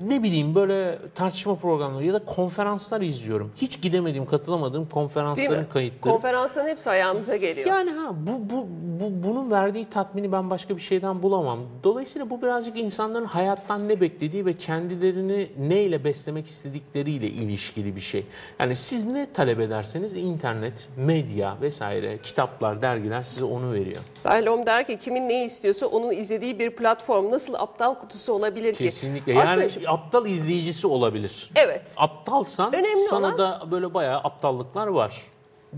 ne 0.00 0.22
bileyim 0.22 0.54
böyle 0.54 0.98
tartışma 1.14 1.54
programları 1.54 2.04
ya 2.04 2.12
da 2.14 2.24
konferanslar 2.24 3.00
izliyorum. 3.00 3.52
Hiç 3.56 3.82
gidemediğim, 3.82 4.26
katılamadığım 4.26 4.88
konferansların 4.88 5.66
kayıtları. 5.72 6.14
Konferansların 6.14 6.68
hepsi 6.68 6.90
ayağımıza 6.90 7.36
geliyor. 7.36 7.66
Yani 7.66 7.90
ha 7.90 8.10
bu, 8.26 8.50
bu, 8.50 8.66
bu 9.00 9.28
bunun 9.28 9.50
verdiği 9.50 9.84
tatmini 9.84 10.32
ben 10.32 10.50
başka 10.50 10.76
bir 10.76 10.80
şeyden 10.80 11.22
bulamam. 11.22 11.58
Dolayısıyla 11.84 12.30
bu 12.30 12.42
birazcık 12.42 12.78
insanların 12.78 13.24
hayattan 13.24 13.88
ne 13.88 14.00
beklediği 14.00 14.46
ve 14.46 14.52
kendilerini 14.52 15.48
neyle 15.58 16.04
beslemek 16.04 16.46
istedikleriyle 16.46 17.26
ilişkili 17.28 17.96
bir 17.96 18.00
şey. 18.00 18.26
Yani 18.60 18.76
siz 18.76 19.04
ne 19.06 19.32
talep 19.32 19.60
ederseniz 19.60 20.16
internet, 20.16 20.88
medya 20.96 21.56
vesaire, 21.60 22.18
kitaplar, 22.22 22.82
dergiler 22.82 23.22
size 23.22 23.44
onu 23.44 23.72
veriyor. 23.72 24.02
Dahlom 24.24 24.66
der 24.66 24.86
ki 24.86 24.98
kimin 24.98 25.28
ne 25.28 25.44
istiyorsa 25.44 25.86
onun 25.86 26.12
izlediği 26.12 26.58
bir 26.58 26.70
platform 26.70 27.30
nasıl 27.30 27.54
aptal 27.54 27.94
kutusu 27.94 28.32
olabilir 28.32 28.74
ki? 28.74 28.84
Kesinlikle. 28.84 29.38
Aslında 29.42 29.60
Yani 29.60 29.70
şimdi- 29.70 29.83
aptal 29.88 30.26
izleyicisi 30.26 30.86
olabilir. 30.86 31.50
evet. 31.56 31.94
Aptalsan 31.96 32.74
Önemli 32.74 33.00
sana 33.00 33.26
olan- 33.26 33.38
da 33.38 33.62
böyle 33.70 33.94
bayağı 33.94 34.18
aptallıklar 34.18 34.86
var. 34.86 35.22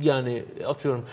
Yani 0.01 0.45
atıyorum 0.67 1.07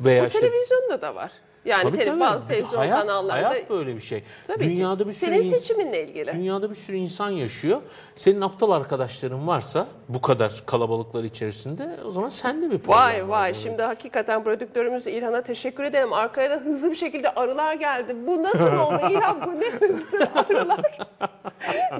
veya 0.00 0.22
Bu 0.22 0.26
işte 0.26 0.40
televizyonda 0.40 1.02
da 1.02 1.14
var. 1.14 1.32
Yani 1.64 1.82
Tabii, 1.82 1.96
tele- 1.96 2.04
tabii. 2.10 2.20
bazı 2.20 2.46
televizyon 2.48 2.78
hayat, 2.78 3.00
kanallarında 3.00 3.48
hayat 3.50 3.70
böyle 3.70 3.94
bir 3.94 4.00
şey. 4.00 4.22
tabii 4.46 4.64
Dünyada 4.64 5.02
ki. 5.02 5.08
bir 5.08 5.14
sürü 5.14 5.30
Senin 5.30 5.42
ins- 5.42 5.56
seçiminle 5.58 6.08
ilgili. 6.08 6.32
Dünyada 6.32 6.70
bir 6.70 6.74
sürü 6.74 6.96
insan 6.96 7.30
yaşıyor. 7.30 7.82
Senin 8.18 8.40
aptal 8.40 8.70
arkadaşların 8.70 9.46
varsa 9.48 9.86
bu 10.08 10.20
kadar 10.22 10.62
kalabalıklar 10.66 11.24
içerisinde 11.24 11.96
o 12.06 12.10
zaman 12.10 12.28
sende 12.28 12.70
bir 12.70 12.78
problem 12.78 12.98
Vay 13.00 13.22
var. 13.22 13.28
vay 13.28 13.54
şimdi 13.54 13.82
hakikaten 13.82 14.44
prodüktörümüz 14.44 15.06
İlhan'a 15.06 15.42
teşekkür 15.42 15.84
edelim. 15.84 16.12
Arkaya 16.12 16.50
da 16.50 16.54
hızlı 16.54 16.90
bir 16.90 16.96
şekilde 16.96 17.34
arılar 17.34 17.74
geldi. 17.74 18.16
Bu 18.26 18.42
nasıl 18.42 18.76
oldu 18.78 19.00
İlhan 19.10 19.40
bu 19.46 19.60
ne 19.60 19.70
hızlı 19.88 20.28
arılar. 20.34 20.98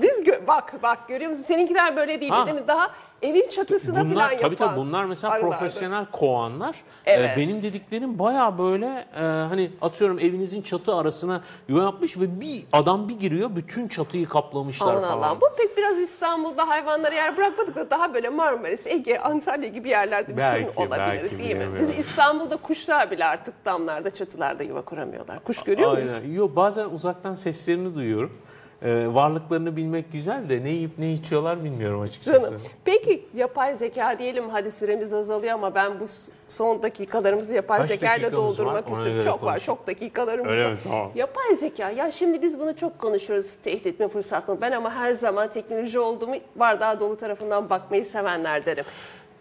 Biz 0.02 0.20
gö- 0.20 0.46
bak 0.46 0.74
bak 0.82 1.08
görüyor 1.08 1.30
musun 1.30 1.42
seninkiler 1.44 1.96
böyle 1.96 2.20
değil 2.20 2.32
Ha. 2.32 2.46
değil 2.46 2.56
mi? 2.60 2.68
Daha 2.68 2.90
evin 3.22 3.48
çatısına 3.48 3.94
falan 3.94 4.10
Bunlar 4.10 4.30
yapan 4.30 4.38
tabii 4.46 4.56
tabii 4.56 4.76
bunlar 4.76 5.04
mesela 5.04 5.32
arılardı. 5.32 5.50
profesyonel 5.50 6.06
kovanlar. 6.12 6.76
Evet. 7.06 7.30
Ee, 7.34 7.40
benim 7.40 7.62
dediklerim 7.62 8.18
baya 8.18 8.58
böyle 8.58 9.06
e, 9.16 9.20
hani 9.22 9.70
atıyorum 9.82 10.18
evinizin 10.18 10.62
çatı 10.62 10.94
arasına 10.94 11.40
yuva 11.68 11.82
yapmış 11.82 12.18
ve 12.18 12.40
bir 12.40 12.64
adam 12.72 13.08
bir 13.08 13.18
giriyor 13.18 13.50
bütün 13.56 13.88
çatıyı 13.88 14.28
kaplamışlar 14.28 14.88
Aman 14.92 15.00
falan. 15.00 15.18
Allah'ım. 15.18 15.38
Bu 15.40 15.46
pek 15.56 15.76
biraz 15.76 15.98
İstanbul'da 16.08 16.68
hayvanlara 16.68 17.14
yer 17.14 17.36
bırakmadık 17.36 17.76
da 17.76 17.90
daha 17.90 18.14
böyle 18.14 18.28
Marmaris, 18.28 18.86
Ege, 18.86 19.18
Antalya 19.18 19.68
gibi 19.68 19.88
yerlerde 19.88 20.32
bir 20.32 20.36
Belki, 20.36 20.72
sorun 20.74 20.86
olabilir 20.86 21.22
belki, 21.22 21.38
değil 21.38 21.56
mi? 21.56 21.66
Biz 21.80 21.98
İstanbul'da 21.98 22.56
kuşlar 22.56 23.10
bile 23.10 23.24
artık 23.24 23.64
damlarda, 23.64 24.10
çatılarda 24.10 24.62
yuva 24.62 24.82
kuramıyorlar. 24.82 25.44
Kuş 25.44 25.62
görüyor 25.62 25.92
muyuz? 25.92 26.20
Aynen. 26.24 26.34
Yok 26.34 26.56
bazen 26.56 26.84
uzaktan 26.84 27.34
seslerini 27.34 27.94
duyuyorum. 27.94 28.38
Ee, 28.82 29.14
varlıklarını 29.14 29.76
bilmek 29.76 30.12
güzel 30.12 30.48
de 30.48 30.64
ne 30.64 30.68
yiyip 30.70 30.98
ne 30.98 31.12
içiyorlar 31.12 31.64
bilmiyorum 31.64 32.00
açıkçası. 32.00 32.50
Canım. 32.50 32.62
Peki 32.84 33.24
yapay 33.34 33.74
zeka 33.76 34.18
diyelim 34.18 34.48
hadi 34.48 34.70
süremiz 34.70 35.14
azalıyor 35.14 35.54
ama 35.54 35.74
ben 35.74 36.00
bu 36.00 36.04
son 36.48 36.82
dakikalarımızı 36.82 37.54
yapay 37.54 37.78
Kaç 37.80 37.90
dakikamız 37.90 38.22
var? 38.22 38.32
doldurmak 38.32 38.90
istiyorum. 38.90 39.22
Çok 39.24 39.42
var, 39.44 39.52
konuşalım. 39.52 39.78
çok 39.78 39.86
dakikalarımız 39.86 40.50
Öyle 40.52 40.64
var. 40.64 40.72
mi? 40.72 40.78
Tamam. 40.84 41.10
Yapay 41.14 41.54
zeka 41.54 41.90
ya 41.90 42.10
şimdi 42.10 42.42
biz 42.42 42.58
bunu 42.60 42.76
çok 42.76 42.98
konuşuyoruz 42.98 43.54
tehdit 43.62 44.00
mi 44.00 44.08
fırsat 44.08 44.48
mı? 44.48 44.58
Ben 44.60 44.72
ama 44.72 44.94
her 44.94 45.12
zaman 45.12 45.50
teknoloji 45.50 45.98
olduğumu 45.98 46.34
bardağı 46.56 47.00
dolu 47.00 47.16
tarafından 47.16 47.70
bakmayı 47.70 48.04
sevenlerdenim. 48.04 48.84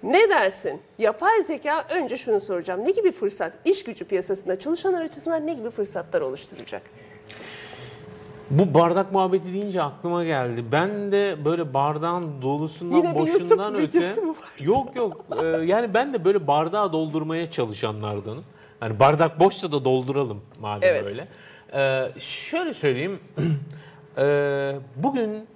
Ne 0.03 0.29
dersin? 0.29 0.81
Yapay 0.97 1.41
zeka 1.41 1.85
önce 1.89 2.17
şunu 2.17 2.39
soracağım. 2.39 2.85
Ne 2.85 2.91
gibi 2.91 3.11
fırsat? 3.11 3.53
İş 3.65 3.83
gücü 3.83 4.05
piyasasında 4.05 4.59
çalışanlar 4.59 5.01
açısından 5.01 5.47
ne 5.47 5.53
gibi 5.53 5.69
fırsatlar 5.69 6.21
oluşturacak? 6.21 6.81
Bu 8.49 8.73
bardak 8.73 9.11
muhabbeti 9.11 9.53
deyince 9.53 9.81
aklıma 9.81 10.23
geldi. 10.23 10.65
Ben 10.71 11.11
de 11.11 11.37
böyle 11.45 11.73
bardağın 11.73 12.41
dolusundan 12.41 12.97
Yine 12.97 13.15
bir 13.15 13.19
boşundan 13.19 13.73
YouTube 13.73 14.05
öte. 14.05 14.27
var? 14.27 14.35
Yok 14.59 14.95
yok. 14.95 15.25
Ee, 15.43 15.45
yani 15.45 15.93
ben 15.93 16.13
de 16.13 16.25
böyle 16.25 16.47
bardağı 16.47 16.93
doldurmaya 16.93 17.49
çalışanlardanım. 17.51 18.43
Yani 18.81 18.99
bardak 18.99 19.39
boşsa 19.39 19.71
da 19.71 19.85
dolduralım 19.85 20.41
madem 20.59 20.89
Evet. 20.89 21.03
öyle. 21.03 21.27
Ee, 21.73 22.19
şöyle 22.19 22.73
söyleyeyim. 22.73 23.19
Ee, 24.19 24.75
bugün 24.95 25.47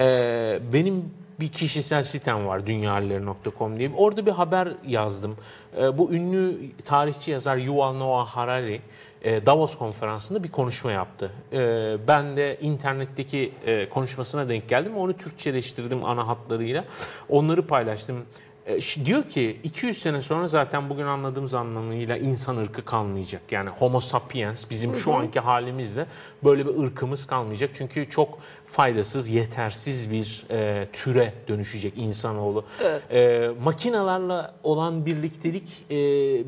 ee, 0.00 0.58
benim 0.72 1.10
bir 1.40 1.48
kişisel 1.48 2.02
sitem 2.02 2.46
var 2.46 2.66
dünyahalleri.com 2.66 3.78
diye. 3.78 3.90
Orada 3.96 4.26
bir 4.26 4.30
haber 4.30 4.68
yazdım. 4.86 5.36
Ee, 5.78 5.98
bu 5.98 6.12
ünlü 6.12 6.56
tarihçi 6.84 7.30
yazar 7.30 7.56
Yuval 7.56 7.92
Noah 7.92 8.26
Harari 8.26 8.80
e, 9.22 9.46
Davos 9.46 9.78
konferansında 9.78 10.44
bir 10.44 10.50
konuşma 10.50 10.92
yaptı. 10.92 11.32
Ee, 11.52 11.96
ben 12.08 12.36
de 12.36 12.58
internetteki 12.60 13.52
e, 13.66 13.88
konuşmasına 13.88 14.48
denk 14.48 14.68
geldim. 14.68 14.96
Onu 14.96 15.12
Türkçeleştirdim 15.12 16.04
ana 16.04 16.28
hatlarıyla. 16.28 16.84
Onları 17.28 17.66
paylaştım. 17.66 18.24
E, 18.66 18.78
diyor 19.04 19.22
ki 19.22 19.60
200 19.62 19.98
sene 19.98 20.22
sonra 20.22 20.48
zaten 20.48 20.90
bugün 20.90 21.06
anladığımız 21.06 21.54
anlamıyla 21.54 22.16
insan 22.16 22.56
ırkı 22.56 22.84
kalmayacak. 22.84 23.42
Yani 23.50 23.70
homo 23.70 24.00
sapiens 24.00 24.70
bizim 24.70 24.94
şu 24.94 25.14
anki 25.14 25.40
halimizle 25.40 26.06
böyle 26.44 26.66
bir 26.66 26.82
ırkımız 26.82 27.26
kalmayacak. 27.26 27.70
Çünkü 27.74 28.10
çok 28.10 28.38
faydasız, 28.66 29.28
yetersiz 29.28 30.10
bir 30.10 30.44
e, 30.50 30.86
türe 30.92 31.32
dönüşecek 31.48 31.92
insanoğlu. 31.96 32.64
E, 33.10 33.50
makinalarla 33.62 34.54
olan 34.62 35.06
birliktelik 35.06 35.84
e, 35.90 35.96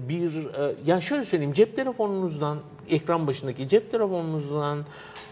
bir... 0.08 0.54
E, 0.54 0.74
yani 0.86 1.02
şöyle 1.02 1.24
söyleyeyim 1.24 1.52
cep 1.52 1.76
telefonunuzdan, 1.76 2.58
ekran 2.88 3.26
başındaki 3.26 3.68
cep 3.68 3.90
telefonunuzdan 3.90 4.84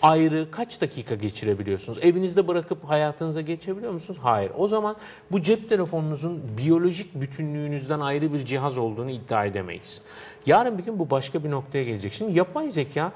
ayrı 0.02 0.50
kaç 0.50 0.80
dakika 0.80 1.14
geçirebiliyorsunuz? 1.14 1.98
Evinizde 2.02 2.48
bırakıp 2.48 2.84
hayatınıza 2.84 3.40
geçebiliyor 3.40 3.92
musunuz? 3.92 4.20
Hayır. 4.22 4.52
O 4.58 4.68
zaman 4.68 4.96
bu 5.32 5.42
cep 5.42 5.68
telefonunuzun 5.68 6.42
biyolojik 6.58 7.14
bütünlüğünüzden 7.14 8.00
ayrı 8.00 8.32
bir 8.32 8.44
cihaz 8.44 8.78
olduğunu 8.78 9.10
iddia 9.10 9.44
edemeyiz. 9.44 10.02
Yarın 10.46 10.78
bir 10.78 10.84
gün 10.84 10.98
bu 10.98 11.10
başka 11.10 11.44
bir 11.44 11.50
noktaya 11.50 11.84
gelecek. 11.84 12.12
Şimdi 12.12 12.38
yapay 12.38 12.70
zeka 12.70 13.12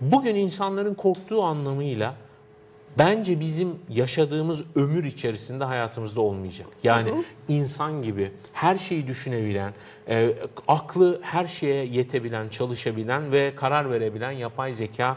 bugün 0.00 0.34
insanların 0.34 0.94
korktuğu 0.94 1.42
anlamıyla 1.42 2.14
bence 2.98 3.40
bizim 3.40 3.78
yaşadığımız 3.88 4.64
ömür 4.74 5.04
içerisinde 5.04 5.64
hayatımızda 5.64 6.20
olmayacak. 6.20 6.66
Yani 6.82 7.24
insan 7.48 8.02
gibi 8.02 8.32
her 8.52 8.76
şeyi 8.76 9.06
düşünebilen, 9.06 9.72
e, 10.08 10.34
aklı 10.68 11.20
her 11.22 11.46
şeye 11.46 11.84
yetebilen, 11.84 12.48
çalışabilen 12.48 13.32
ve 13.32 13.52
karar 13.56 13.90
verebilen 13.90 14.30
yapay 14.30 14.72
zeka 14.72 15.16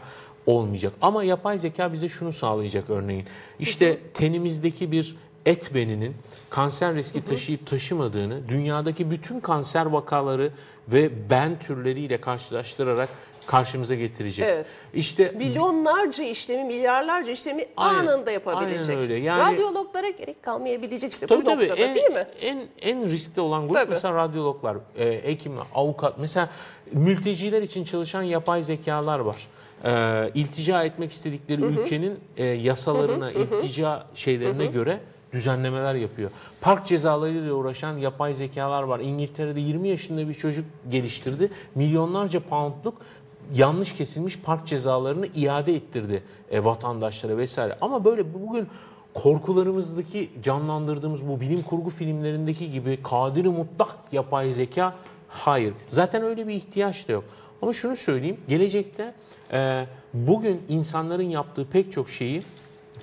olmayacak. 0.52 0.92
Ama 1.02 1.24
yapay 1.24 1.58
zeka 1.58 1.92
bize 1.92 2.08
şunu 2.08 2.32
sağlayacak 2.32 2.90
örneğin. 2.90 3.24
İşte 3.58 3.98
tenimizdeki 4.14 4.92
bir 4.92 5.16
et 5.46 5.70
beninin 5.74 6.14
kanser 6.50 6.94
riski 6.94 7.24
taşıyıp 7.24 7.66
taşımadığını, 7.66 8.48
dünyadaki 8.48 9.10
bütün 9.10 9.40
kanser 9.40 9.86
vakaları 9.86 10.52
ve 10.88 11.30
ben 11.30 11.58
türleriyle 11.58 12.20
karşılaştırarak 12.20 13.08
karşımıza 13.46 13.94
getirecek. 13.94 14.46
Evet. 14.48 14.66
İşte 14.94 15.32
Milyonlarca 15.36 16.24
işlemi, 16.24 16.64
milyarlarca 16.64 17.32
işlemi 17.32 17.66
Aynen, 17.76 18.06
anında 18.06 18.30
yapabilecek. 18.30 18.88
aynen 18.88 19.02
öyle. 19.02 19.14
Yani- 19.14 19.52
Radyologlara 19.54 20.08
gerek 20.10 20.42
kalmayabilecek 20.42 21.12
işte 21.12 21.26
Tabii 21.26 21.40
bu 21.40 21.44
tabii 21.44 21.68
noktada 21.68 21.80
en, 21.86 21.94
değil 21.94 22.10
mi? 22.10 22.26
en 22.40 22.60
en 22.82 23.10
riskli 23.10 23.40
olan 23.40 23.62
grup 23.68 23.74
Tabii. 23.76 23.90
mesela 23.90 24.14
radyologlar, 24.14 24.76
e, 24.98 25.20
hekimler, 25.24 25.64
avukat. 25.74 26.18
Mesela 26.18 26.50
mülteciler 26.92 27.62
için 27.62 27.84
çalışan 27.84 28.22
yapay 28.22 28.62
zekalar 28.62 29.18
var. 29.18 29.46
E, 29.84 30.30
iltica 30.34 30.84
etmek 30.84 31.12
istedikleri 31.12 31.62
ülkenin 31.62 32.18
e, 32.36 32.44
yasalarına, 32.44 33.32
iltica 33.32 34.06
şeylerine 34.14 34.66
göre 34.66 35.00
düzenlemeler 35.32 35.94
yapıyor. 35.94 36.30
Park 36.60 36.86
cezalarıyla 36.86 37.52
uğraşan 37.54 37.96
yapay 37.96 38.34
zekalar 38.34 38.82
var. 38.82 39.00
İngiltere'de 39.00 39.60
20 39.60 39.88
yaşında 39.88 40.28
bir 40.28 40.34
çocuk 40.34 40.64
geliştirdi. 40.90 41.50
Milyonlarca 41.74 42.40
poundluk 42.40 42.94
yanlış 43.54 43.92
kesilmiş 43.92 44.38
park 44.38 44.66
cezalarını 44.66 45.26
iade 45.26 45.74
ettirdi 45.74 46.22
e, 46.50 46.64
vatandaşlara 46.64 47.36
vesaire. 47.36 47.76
Ama 47.80 48.04
böyle 48.04 48.34
bugün 48.34 48.68
korkularımızdaki 49.14 50.30
canlandırdığımız 50.42 51.28
bu 51.28 51.40
bilim 51.40 51.62
kurgu 51.62 51.90
filmlerindeki 51.90 52.70
gibi 52.70 52.98
kadiri 53.02 53.48
mutlak 53.48 53.96
yapay 54.12 54.50
zeka 54.50 54.94
hayır. 55.28 55.74
Zaten 55.88 56.22
öyle 56.22 56.48
bir 56.48 56.54
ihtiyaç 56.54 57.08
da 57.08 57.12
yok. 57.12 57.24
Ama 57.62 57.72
şunu 57.72 57.96
söyleyeyim 57.96 58.36
gelecekte 58.48 59.14
e, 59.52 59.86
bugün 60.14 60.62
insanların 60.68 61.22
yaptığı 61.22 61.66
pek 61.66 61.92
çok 61.92 62.10
şeyi 62.10 62.42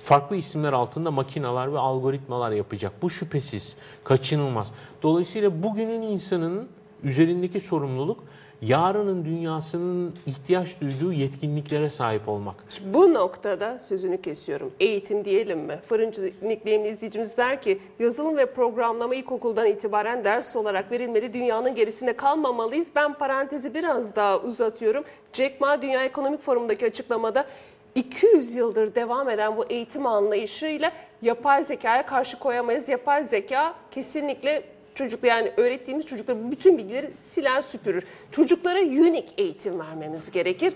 farklı 0.02 0.36
isimler 0.36 0.72
altında 0.72 1.10
makineler 1.10 1.72
ve 1.72 1.78
algoritmalar 1.78 2.52
yapacak. 2.52 2.92
Bu 3.02 3.10
şüphesiz, 3.10 3.76
kaçınılmaz. 4.04 4.72
Dolayısıyla 5.02 5.62
bugünün 5.62 6.02
insanının 6.02 6.68
üzerindeki 7.02 7.60
sorumluluk 7.60 8.24
yarının 8.62 9.24
dünyasının 9.24 10.14
ihtiyaç 10.26 10.80
duyduğu 10.80 11.12
yetkinliklere 11.12 11.90
sahip 11.90 12.28
olmak. 12.28 12.54
Bu 12.84 13.14
noktada 13.14 13.78
sözünü 13.78 14.22
kesiyorum. 14.22 14.72
Eğitim 14.80 15.24
diyelim 15.24 15.58
mi? 15.58 15.80
Fırıncı 15.88 16.32
nickname'li 16.42 16.88
izleyicimiz 16.88 17.36
der 17.36 17.62
ki 17.62 17.78
yazılım 17.98 18.36
ve 18.36 18.46
programlama 18.46 19.14
ilkokuldan 19.14 19.66
itibaren 19.66 20.24
ders 20.24 20.56
olarak 20.56 20.92
verilmeli. 20.92 21.32
Dünyanın 21.32 21.74
gerisinde 21.74 22.16
kalmamalıyız. 22.16 22.90
Ben 22.96 23.14
parantezi 23.14 23.74
biraz 23.74 24.16
daha 24.16 24.38
uzatıyorum. 24.38 25.04
Jack 25.32 25.60
Ma 25.60 25.82
Dünya 25.82 26.04
Ekonomik 26.04 26.42
Forumu'ndaki 26.42 26.86
açıklamada 26.86 27.46
200 27.94 28.54
yıldır 28.54 28.94
devam 28.94 29.30
eden 29.30 29.56
bu 29.56 29.64
eğitim 29.64 30.06
anlayışıyla 30.06 30.92
yapay 31.22 31.64
zekaya 31.64 32.06
karşı 32.06 32.38
koyamayız. 32.38 32.88
Yapay 32.88 33.24
zeka 33.24 33.74
kesinlikle 33.90 34.75
çocuk 34.96 35.24
yani 35.24 35.52
öğrettiğimiz 35.56 36.06
çocuklara 36.06 36.50
bütün 36.50 36.78
bilgileri 36.78 37.10
siler 37.16 37.60
süpürür. 37.60 38.04
Çocuklara 38.30 38.78
unique 38.78 39.28
eğitim 39.38 39.80
vermemiz 39.80 40.30
gerekir 40.30 40.74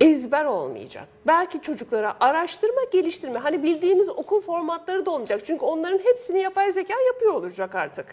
ezber 0.00 0.44
olmayacak. 0.44 1.08
Belki 1.26 1.62
çocuklara 1.62 2.16
araştırma, 2.20 2.80
geliştirme. 2.92 3.38
Hani 3.38 3.62
bildiğimiz 3.62 4.08
okul 4.08 4.40
formatları 4.40 5.06
da 5.06 5.10
olmayacak. 5.10 5.40
Çünkü 5.44 5.64
onların 5.64 5.98
hepsini 5.98 6.40
yapay 6.40 6.72
zeka 6.72 6.94
yapıyor 7.06 7.34
olacak 7.34 7.74
artık. 7.74 8.06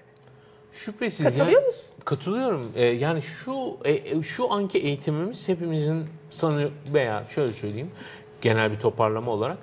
Şüphesiz. 0.71 1.25
Katılıyor 1.25 1.61
yani- 1.61 1.65
musun? 1.65 1.85
Katılıyorum. 2.05 2.71
Ee, 2.75 2.85
yani 2.85 3.21
şu 3.21 3.77
e, 3.85 3.91
e, 3.91 4.23
şu 4.23 4.51
anki 4.51 4.77
eğitimimiz 4.77 5.47
hepimizin 5.47 6.05
sanı 6.29 6.69
veya 6.93 7.25
şöyle 7.29 7.53
söyleyeyim 7.53 7.91
genel 8.41 8.71
bir 8.71 8.79
toparlama 8.79 9.31
olarak 9.31 9.57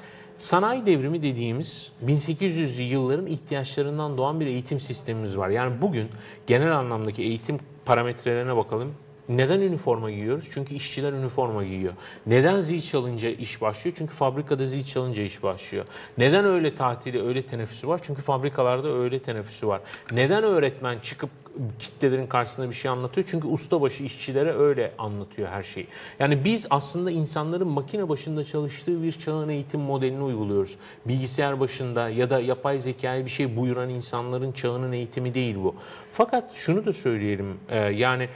sanayi 0.44 0.86
devrimi 0.86 1.22
dediğimiz 1.22 1.92
1800'lü 2.06 2.82
yılların 2.82 3.26
ihtiyaçlarından 3.26 4.18
doğan 4.18 4.40
bir 4.40 4.46
eğitim 4.46 4.80
sistemimiz 4.80 5.38
var. 5.38 5.48
Yani 5.48 5.82
bugün 5.82 6.08
genel 6.46 6.78
anlamdaki 6.78 7.22
eğitim 7.22 7.58
parametrelerine 7.84 8.56
bakalım. 8.56 8.94
Neden 9.28 9.60
üniforma 9.60 10.10
giyiyoruz? 10.10 10.48
Çünkü 10.52 10.74
işçiler 10.74 11.12
üniforma 11.12 11.64
giyiyor. 11.64 11.92
Neden 12.26 12.60
zil 12.60 12.80
çalınca 12.80 13.28
iş 13.28 13.60
başlıyor? 13.60 13.96
Çünkü 13.98 14.14
fabrikada 14.14 14.66
zil 14.66 14.84
çalınca 14.84 15.22
iş 15.22 15.42
başlıyor. 15.42 15.84
Neden 16.18 16.44
öğle 16.44 16.74
tatili, 16.74 17.22
öğle 17.22 17.46
teneffüsü 17.46 17.88
var? 17.88 18.00
Çünkü 18.02 18.22
fabrikalarda 18.22 18.88
öğle 18.88 19.18
teneffüsü 19.18 19.66
var. 19.66 19.80
Neden 20.12 20.44
öğretmen 20.44 20.98
çıkıp 20.98 21.30
kitlelerin 21.78 22.26
karşısında 22.26 22.68
bir 22.68 22.74
şey 22.74 22.90
anlatıyor? 22.90 23.26
Çünkü 23.30 23.48
ustabaşı 23.48 24.02
işçilere 24.02 24.52
öyle 24.52 24.92
anlatıyor 24.98 25.48
her 25.48 25.62
şeyi. 25.62 25.86
Yani 26.18 26.44
biz 26.44 26.66
aslında 26.70 27.10
insanların 27.10 27.68
makine 27.68 28.08
başında 28.08 28.44
çalıştığı 28.44 29.02
bir 29.02 29.12
çağın 29.12 29.48
eğitim 29.48 29.80
modelini 29.80 30.22
uyguluyoruz. 30.22 30.76
Bilgisayar 31.06 31.60
başında 31.60 32.08
ya 32.08 32.30
da 32.30 32.40
yapay 32.40 32.78
zekaya 32.78 33.24
bir 33.24 33.30
şey 33.30 33.56
buyuran 33.56 33.88
insanların 33.88 34.52
çağının 34.52 34.92
eğitimi 34.92 35.34
değil 35.34 35.56
bu. 35.56 35.74
Fakat 36.12 36.54
şunu 36.54 36.84
da 36.84 36.92
söyleyelim. 36.92 37.56
e, 37.68 37.78
yani 37.78 38.28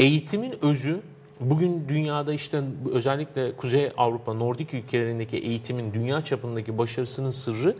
Eğitimin 0.00 0.54
özü 0.62 1.00
bugün 1.40 1.88
dünyada 1.88 2.32
işte 2.32 2.62
özellikle 2.92 3.56
Kuzey 3.56 3.92
Avrupa, 3.96 4.34
Nordik 4.34 4.74
ülkelerindeki 4.74 5.36
eğitimin 5.36 5.94
dünya 5.94 6.24
çapındaki 6.24 6.78
başarısının 6.78 7.30
sırrı 7.30 7.76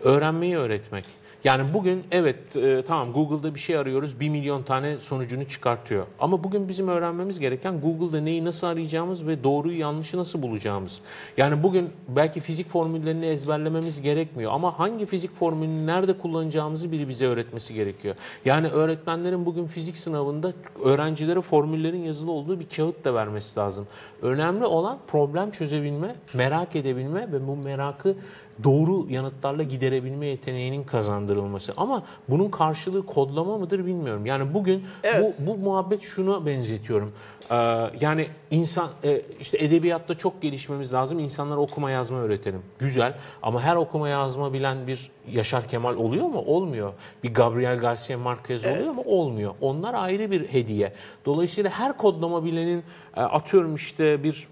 öğrenmeyi 0.00 0.56
öğretmek. 0.56 1.04
Yani 1.44 1.74
bugün 1.74 2.04
evet 2.10 2.56
e, 2.56 2.82
tamam 2.86 3.12
Google'da 3.12 3.54
bir 3.54 3.60
şey 3.60 3.76
arıyoruz 3.76 4.20
1 4.20 4.28
milyon 4.28 4.62
tane 4.62 4.98
sonucunu 4.98 5.48
çıkartıyor. 5.48 6.06
Ama 6.20 6.44
bugün 6.44 6.68
bizim 6.68 6.88
öğrenmemiz 6.88 7.40
gereken 7.40 7.80
Google'da 7.80 8.20
neyi 8.20 8.44
nasıl 8.44 8.66
arayacağımız 8.66 9.26
ve 9.26 9.44
doğruyu 9.44 9.78
yanlışı 9.78 10.18
nasıl 10.18 10.42
bulacağımız. 10.42 11.00
Yani 11.36 11.62
bugün 11.62 11.90
belki 12.08 12.40
fizik 12.40 12.68
formüllerini 12.68 13.26
ezberlememiz 13.26 14.02
gerekmiyor 14.02 14.52
ama 14.52 14.78
hangi 14.78 15.06
fizik 15.06 15.34
formülünü 15.34 15.86
nerede 15.86 16.18
kullanacağımızı 16.18 16.92
biri 16.92 17.08
bize 17.08 17.26
öğretmesi 17.26 17.74
gerekiyor. 17.74 18.14
Yani 18.44 18.68
öğretmenlerin 18.68 19.46
bugün 19.46 19.66
fizik 19.66 19.96
sınavında 19.96 20.52
öğrencilere 20.84 21.40
formüllerin 21.40 22.04
yazılı 22.04 22.32
olduğu 22.32 22.60
bir 22.60 22.68
kağıt 22.68 23.04
da 23.04 23.14
vermesi 23.14 23.58
lazım. 23.58 23.86
Önemli 24.22 24.64
olan 24.64 24.98
problem 25.06 25.50
çözebilme, 25.50 26.14
merak 26.34 26.76
edebilme 26.76 27.32
ve 27.32 27.46
bu 27.48 27.56
merakı 27.56 28.16
doğru 28.64 29.06
yanıtlarla 29.10 29.62
giderebilme 29.62 30.26
yeteneğinin 30.26 30.84
kazandırılması. 30.84 31.72
Ama 31.76 32.02
bunun 32.28 32.50
karşılığı 32.50 33.06
kodlama 33.06 33.58
mıdır 33.58 33.86
bilmiyorum. 33.86 34.26
Yani 34.26 34.54
bugün 34.54 34.82
Evet. 35.02 35.34
bu, 35.40 35.46
bu 35.46 35.56
muhabbet 35.56 36.02
şuna 36.02 36.46
benzetiyorum. 36.46 37.12
Ee, 37.50 37.90
yani 38.00 38.26
insan 38.50 38.90
e, 39.04 39.22
işte 39.40 39.58
edebiyatta 39.64 40.18
çok 40.18 40.42
gelişmemiz 40.42 40.92
lazım. 40.92 41.18
İnsanlara 41.18 41.60
okuma 41.60 41.90
yazma 41.90 42.18
öğretelim. 42.18 42.62
Güzel 42.78 43.14
ama 43.42 43.62
her 43.62 43.76
okuma 43.76 44.08
yazma 44.08 44.52
bilen 44.52 44.86
bir 44.86 45.10
Yaşar 45.30 45.68
Kemal 45.68 45.96
oluyor 45.96 46.26
mu? 46.26 46.38
Olmuyor. 46.46 46.92
Bir 47.22 47.34
Gabriel 47.34 47.78
Garcia 47.78 48.18
Marquez 48.18 48.66
oluyor 48.66 48.92
mu? 48.92 49.02
Olmuyor. 49.06 49.54
Onlar 49.60 49.94
ayrı 49.94 50.30
bir 50.30 50.48
hediye. 50.48 50.92
Dolayısıyla 51.24 51.70
her 51.70 51.96
kodlama 51.96 52.44
bilenin 52.44 52.84
e, 53.16 53.20
atıyorum 53.20 53.74
işte 53.74 54.22
bir 54.22 54.48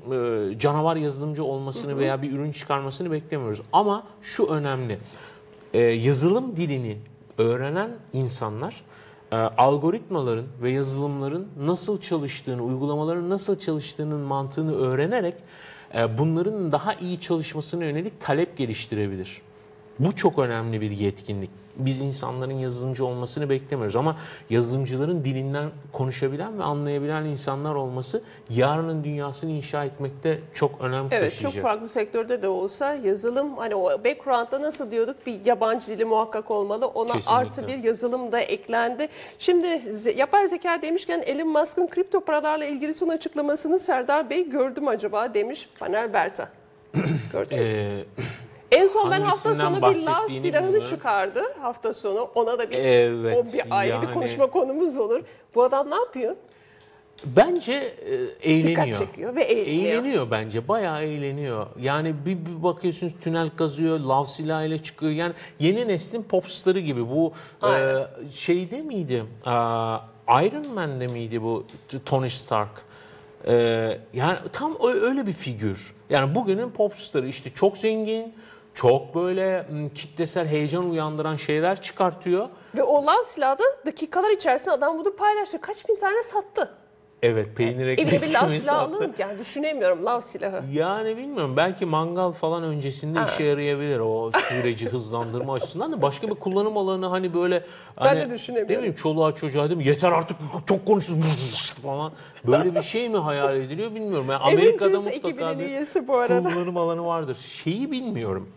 e, 0.53 0.59
canavar 0.59 0.97
yazılımcı 0.97 1.45
olmasını 1.45 1.99
veya 1.99 2.23
bir 2.23 2.33
ürün 2.33 2.53
çıkarmasını 2.53 3.11
beklemiyoruz. 3.11 3.63
Ama 3.73 4.07
şu 4.23 4.47
önemli. 4.47 4.99
Yazılım 5.75 6.57
dilini 6.57 6.97
öğrenen 7.39 7.91
insanlar 8.13 8.83
e, 9.33 9.37
algoritmaların 9.37 10.47
ve 10.63 10.71
yazılımların 10.71 11.49
nasıl 11.61 12.01
çalıştığını, 12.01 12.63
uygulamaların 12.63 13.31
nasıl 13.31 13.59
çalıştığının 13.59 14.21
mantığını 14.21 14.77
öğrenerek 14.77 15.35
e, 15.95 16.19
bunların 16.19 16.73
daha 16.73 16.95
iyi 16.95 17.21
çalışmasına 17.21 17.85
yönelik 17.85 18.21
talep 18.21 18.57
geliştirebilir. 18.57 19.43
Bu 19.99 20.17
çok 20.17 20.39
önemli 20.39 20.81
bir 20.81 20.91
yetkinlik. 20.91 21.51
Biz 21.87 22.01
insanların 22.01 22.59
yazılımcı 22.59 23.05
olmasını 23.07 23.51
beklemiyoruz 23.51 23.97
ama 23.97 24.17
yazılımcıların 24.51 25.25
dilinden 25.25 25.71
konuşabilen 25.93 26.59
ve 26.59 26.63
anlayabilen 26.63 27.25
insanlar 27.25 27.75
olması 27.75 28.23
yarının 28.51 29.05
dünyasını 29.05 29.51
inşa 29.51 29.85
etmekte 29.85 30.39
çok 30.55 30.81
önem 30.81 31.07
Evet 31.11 31.31
taşıyacak. 31.31 31.53
çok 31.53 31.63
farklı 31.63 31.89
sektörde 31.89 32.43
de 32.43 32.49
olsa 32.49 32.95
yazılım 32.95 33.57
hani 33.57 33.75
o 33.75 34.05
background'da 34.05 34.63
nasıl 34.63 34.91
diyorduk 34.91 35.27
bir 35.27 35.45
yabancı 35.45 35.87
dili 35.87 36.05
muhakkak 36.05 36.51
olmalı. 36.51 36.87
Ona 36.87 37.07
Kesinlikle. 37.13 37.31
artı 37.33 37.67
bir 37.69 37.79
yazılım 37.85 38.33
da 38.33 38.41
eklendi. 38.41 39.09
Şimdi 39.39 39.83
yapay 40.17 40.49
zeka 40.49 40.83
demişken 40.83 41.23
Elon 41.27 41.49
Musk'ın 41.49 41.87
kripto 41.87 42.21
paralarla 42.21 42.65
ilgili 42.65 42.95
son 42.95 43.09
açıklamasını 43.09 43.79
Serdar 43.79 44.31
Bey 44.31 44.51
gördüm 44.51 44.89
acaba 44.89 45.35
demiş 45.35 45.69
Panel 45.79 46.13
Berta. 46.13 46.49
Gördün 47.33 47.59
mü? 47.59 48.05
En 48.71 48.87
son 48.87 49.11
ben 49.11 49.21
hafta 49.21 49.55
sonu 49.55 49.77
bir 49.77 50.03
lav 50.07 50.27
silahını 50.27 50.85
çıkardı 50.85 51.43
hafta 51.61 51.93
sonu. 51.93 52.31
Ona 52.35 52.59
da 52.59 52.71
bir, 52.71 52.79
Evet, 52.79 53.37
o 53.37 53.53
bir 53.53 53.63
ayrı 53.71 54.03
bir 54.03 54.07
yani- 54.07 54.15
konuşma 54.15 54.47
konumuz 54.47 54.97
olur. 54.97 55.23
Bu 55.55 55.63
adam 55.63 55.91
ne 55.91 55.95
yapıyor? 55.95 56.37
bence 57.25 57.73
e, 57.73 58.53
eğleniyor. 58.53 58.87
Dikkat 58.87 58.99
çekiyor 58.99 59.37
ve 59.37 59.43
eğleniyor. 59.43 59.93
Eğleniyor 59.93 60.31
bence. 60.31 60.69
Bayağı 60.69 61.03
eğleniyor. 61.03 61.67
Yani 61.81 62.15
bir, 62.27 62.47
bir 62.47 62.63
bakıyorsunuz 62.63 63.15
tünel 63.21 63.51
kazıyor, 63.51 64.01
lav 64.01 64.25
silahıyla 64.25 64.79
çıkıyor. 64.79 65.13
Yani 65.13 65.33
yeni 65.59 65.89
neslin 65.89 66.23
popstarı 66.23 66.81
gibi. 66.81 67.11
Bu 67.11 67.33
e, 67.63 67.67
Aynen. 67.67 68.07
şeyde 68.33 68.83
miydi? 68.83 69.25
Aa, 69.47 69.99
Iron 70.29 70.75
Man'de 70.75 71.07
miydi 71.07 71.43
bu 71.43 71.65
Tony 72.05 72.29
Stark? 72.29 72.83
E, 73.47 73.53
yani 74.13 74.39
tam 74.53 74.77
öyle 74.83 75.27
bir 75.27 75.33
figür. 75.33 75.95
Yani 76.11 76.35
bugünün 76.35 76.71
popstarı 76.71 77.29
işte 77.29 77.51
çok 77.55 77.79
zengin, 77.79 78.35
çok 78.81 79.15
böyle 79.15 79.67
kitlesel 79.95 80.47
heyecan 80.47 80.91
uyandıran 80.91 81.37
şeyler 81.37 81.81
çıkartıyor. 81.81 82.49
Ve 82.77 82.83
o 82.83 83.07
lav 83.07 83.23
silahı 83.25 83.59
da 83.59 83.65
dakikalar 83.87 84.31
içerisinde 84.31 84.71
adam 84.71 84.99
bunu 84.99 85.17
paylaştı. 85.17 85.61
Kaç 85.61 85.89
bin 85.89 85.97
tane 85.97 86.23
sattı. 86.23 86.71
Evet 87.23 87.57
peynir 87.57 87.87
ekmek 87.87 88.13
Evine 88.13 88.29
bir 88.29 88.35
lav 88.35 88.49
silahı 88.49 88.81
alırım 88.81 89.13
yani 89.19 89.39
düşünemiyorum 89.39 90.05
lav 90.05 90.21
silahı. 90.21 90.65
Yani 90.73 91.17
bilmiyorum 91.17 91.57
belki 91.57 91.87
mangal 91.87 92.33
falan 92.33 92.63
öncesinde 92.63 93.19
işe 93.25 93.45
yarayabilir 93.45 93.99
o 93.99 94.31
süreci 94.49 94.89
hızlandırma 94.89 95.55
açısından 95.55 95.93
da 95.93 96.03
başka 96.03 96.29
bir 96.29 96.35
kullanım 96.35 96.77
alanı 96.77 97.07
hani 97.07 97.35
böyle 97.35 97.65
hani, 97.97 98.21
de 98.21 98.31
düşünemiyorum. 98.31 98.83
Değil 98.83 98.93
mi 98.93 98.97
çoluğa 98.97 99.35
çocuğa 99.35 99.69
değil 99.69 99.79
mi 99.79 99.87
yeter 99.87 100.13
artık 100.13 100.37
çok 100.67 100.87
konuşuyoruz 100.87 101.73
falan 101.83 102.13
böyle 102.47 102.75
bir 102.75 102.83
şey 102.83 103.09
mi 103.09 103.19
hayal 103.19 103.57
ediliyor 103.57 103.95
bilmiyorum. 103.95 104.27
Yani 104.31 104.43
Amerika'da 104.43 105.01
mutlaka 105.01 105.59
bir 105.59 105.65
üyesi 105.65 106.09
bu 106.09 106.17
arada. 106.17 106.51
kullanım 106.51 106.77
alanı 106.77 107.07
vardır. 107.07 107.37
Şeyi 107.37 107.91
bilmiyorum. 107.91 108.49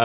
Ee, 0.00 0.04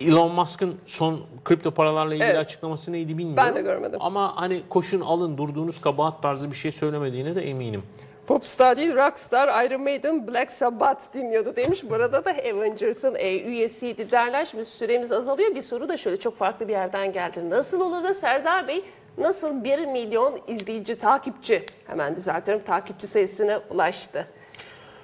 Elon 0.00 0.32
Musk'ın 0.32 0.76
son 0.86 1.20
kripto 1.44 1.70
paralarla 1.70 2.14
ilgili 2.14 2.26
Evet. 2.28 2.38
açıklaması 2.38 2.92
neydi 2.92 3.18
bilmiyorum. 3.18 3.44
Ben 3.46 3.56
de 3.56 3.62
görmedim. 3.62 3.98
Ama 4.02 4.36
hani 4.36 4.62
koşun 4.68 5.00
alın 5.00 5.36
durduğunuz 5.38 5.80
kabahat 5.80 6.22
tarzı 6.22 6.50
bir 6.50 6.56
şey 6.56 6.72
söylemediğine 6.72 7.36
de 7.36 7.42
eminim. 7.50 7.82
Popstar 8.26 8.76
değil 8.76 8.96
rockstar 8.96 9.64
Iron 9.64 9.82
Maiden 9.82 10.28
Black 10.28 10.50
Sabbath 10.50 11.14
dinliyordu 11.14 11.56
demiş. 11.56 11.90
Burada 11.90 12.24
da 12.24 12.30
Avengers'ın 12.30 13.14
e, 13.14 13.40
üyesiydi 13.40 14.10
derler. 14.10 14.44
Şimdi 14.44 14.64
süremiz 14.64 15.12
azalıyor. 15.12 15.54
Bir 15.54 15.62
soru 15.62 15.88
da 15.88 15.96
şöyle 15.96 16.16
çok 16.16 16.38
farklı 16.38 16.68
bir 16.68 16.72
yerden 16.72 17.12
geldi. 17.12 17.50
Nasıl 17.50 17.80
olur 17.80 18.02
da 18.02 18.14
Serdar 18.14 18.68
Bey 18.68 18.84
nasıl 19.18 19.64
1 19.64 19.86
milyon 19.86 20.38
izleyici, 20.48 20.98
takipçi 20.98 21.66
hemen 21.86 22.16
düzeltiyorum 22.16 22.64
takipçi 22.66 23.06
sayısına 23.06 23.60
ulaştı? 23.70 24.26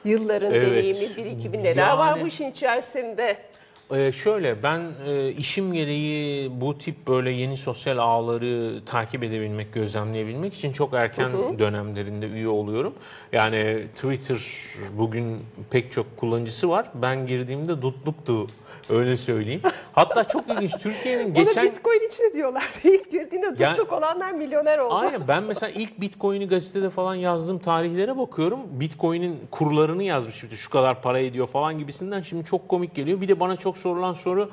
Yılların 0.05 0.53
Evet. 0.53 0.71
deneyimi, 0.71 1.17
birikimi 1.17 1.63
neler 1.63 1.93
var 1.97 2.09
Yani- 2.09 2.23
bu 2.23 2.27
işin 2.27 2.51
içerisinde? 2.51 3.37
Ee, 3.93 4.13
şöyle 4.13 4.63
ben 4.63 4.81
e, 5.07 5.33
işim 5.33 5.73
gereği 5.73 6.51
bu 6.61 6.79
tip 6.79 7.07
böyle 7.09 7.31
yeni 7.31 7.57
sosyal 7.57 7.99
ağları 7.99 8.85
takip 8.87 9.23
edebilmek, 9.23 9.73
gözlemleyebilmek 9.73 10.55
için 10.55 10.73
çok 10.73 10.95
erken 10.95 11.59
dönemlerinde 11.59 12.27
üye 12.27 12.49
oluyorum. 12.49 12.95
Yani 13.33 13.87
Twitter 13.95 14.39
bugün 14.99 15.39
pek 15.71 15.93
çok 15.93 16.17
kullanıcısı 16.17 16.69
var. 16.69 16.87
Ben 16.95 17.27
girdiğimde 17.27 17.83
dutluktu 17.83 18.47
öyle 18.91 19.17
söyleyeyim. 19.17 19.61
Hatta 19.93 20.25
çok 20.25 20.49
ilginç 20.49 20.79
Türkiye'nin 20.79 21.35
Geçen... 21.35 21.67
Bitcoin 21.67 22.09
içine 22.09 22.33
diyorlar. 22.33 22.71
İlk 22.85 23.11
girdiğinde 23.11 23.47
Yani- 23.59 23.77
tutluk 23.77 23.99
olanlar 23.99 24.33
milyoner 24.33 24.79
oldu. 24.79 24.95
Aynen 24.95 25.21
ben 25.29 25.43
mesela 25.43 25.71
ilk 25.71 26.01
Bitcoin'i 26.01 26.49
gazetede 26.49 26.91
falan 26.91 27.15
yazdığım 27.15 27.59
tarihlere 27.59 28.19
bakıyorum. 28.19 28.61
Bitcoin'in 28.71 29.41
kurlarını 29.51 30.03
yazmış 30.03 30.45
şu 30.55 30.71
kadar 30.71 31.03
para 31.03 31.19
ediyor 31.19 31.47
falan 31.47 31.79
gibisinden 31.79 32.23
şimdi 32.23 32.45
çok 32.45 32.69
komik 32.69 32.95
geliyor. 32.95 33.21
Bir 33.21 33.29
de 33.29 33.41
bana 33.41 33.57
çok 33.57 33.74
sorulan 33.77 34.15
soru 34.15 34.51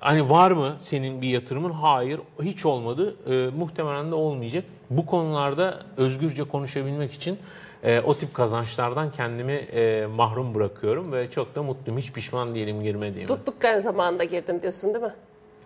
hani 0.00 0.30
var 0.30 0.50
mı 0.50 0.76
senin 0.78 1.22
bir 1.22 1.28
yatırımın? 1.28 1.70
Hayır 1.70 2.20
hiç 2.42 2.66
olmadı. 2.66 3.16
Ee, 3.26 3.50
muhtemelen 3.58 4.10
de 4.10 4.14
olmayacak. 4.14 4.64
Bu 4.90 5.06
konularda 5.06 5.80
özgürce 5.96 6.44
konuşabilmek 6.44 7.12
için 7.12 7.38
e, 7.82 8.00
o 8.00 8.14
tip 8.14 8.34
kazançlardan 8.34 9.12
kendimi 9.12 9.52
e, 9.52 10.06
mahrum 10.06 10.54
bırakıyorum 10.54 11.12
ve 11.12 11.30
çok 11.30 11.54
da 11.54 11.62
mutluyum. 11.62 11.98
Hiç 12.00 12.12
pişman 12.12 12.54
değilim 12.54 12.82
girmediğime. 12.82 13.26
Tutluk 13.26 13.60
girdim 13.60 14.24
girdim 14.24 14.62
diyorsun 14.62 14.94
değil 14.94 15.04
mi? 15.04 15.14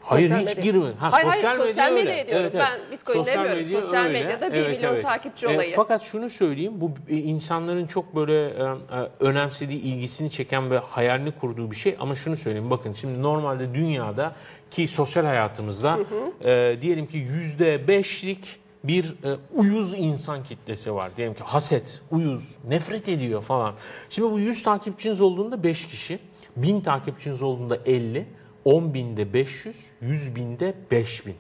Hayır 0.05 0.29
Sosyal 0.29 0.47
hiç 0.47 0.57
medya. 0.57 0.73
girme. 0.73 0.93
Ha, 0.99 1.13
hayır 1.13 1.27
sosyal 1.33 1.43
hayır 1.43 1.59
medya 1.59 1.67
sosyal 1.67 1.93
medya 1.93 2.27
diyorum. 2.27 2.27
Evet, 2.45 2.55
evet. 2.55 2.65
Ben 2.91 2.93
Bitcoin 2.99 3.25
demiyorum. 3.27 3.67
Sosyal 3.67 4.05
öyle. 4.05 4.23
medyada 4.23 4.53
1 4.53 4.57
Evet, 4.57 4.77
milyon 4.77 4.93
evet. 4.93 5.03
takipçi 5.03 5.47
E, 5.47 5.55
olayı. 5.55 5.73
fakat 5.77 6.03
şunu 6.03 6.31
söyleyeyim 6.31 6.73
bu 6.77 6.91
e, 7.09 7.17
insanların 7.17 7.87
çok 7.87 8.17
böyle 8.17 8.45
e, 8.49 8.63
e, 8.63 9.09
önemsediği, 9.21 9.81
ilgisini 9.81 10.31
çeken 10.31 10.71
ve 10.71 10.79
hayalini 10.79 11.33
kurduğu 11.33 11.71
bir 11.71 11.77
şey. 11.77 11.97
Ama 12.01 12.15
şunu 12.15 12.37
söyleyeyim 12.37 12.71
bakın 12.71 12.93
şimdi 12.93 13.23
normalde 13.23 13.75
dünyada 13.75 14.33
ki 14.71 14.89
sosyal 14.89 15.25
hayatımızda 15.25 15.99
e, 16.45 16.77
diyelim 16.83 17.07
ki 17.07 17.17
yüzde 17.19 17.89
beşlik 17.89 18.63
bir 18.85 19.05
e, 19.25 19.37
uyuz 19.55 19.95
insan 19.99 20.45
kitlesi 20.45 20.95
var. 20.95 21.11
Diyelim 21.17 21.35
ki 21.35 21.43
haset, 21.45 22.01
uyuz, 22.11 22.57
nefret 22.69 23.09
ediyor 23.09 23.43
falan. 23.43 23.75
Şimdi 24.09 24.31
bu 24.33 24.39
100 24.41 24.63
takipçiniz 24.63 25.21
olduğunda 25.21 25.63
5 25.63 25.87
kişi, 25.87 26.19
1000 26.57 26.81
takipçiniz 26.81 27.43
olduğunda 27.43 27.79
50, 27.87 28.27
10 28.65 28.95
binde 28.95 29.33
500, 29.33 29.87
100 30.01 30.37
binde 30.37 30.75
5000. 30.91 31.35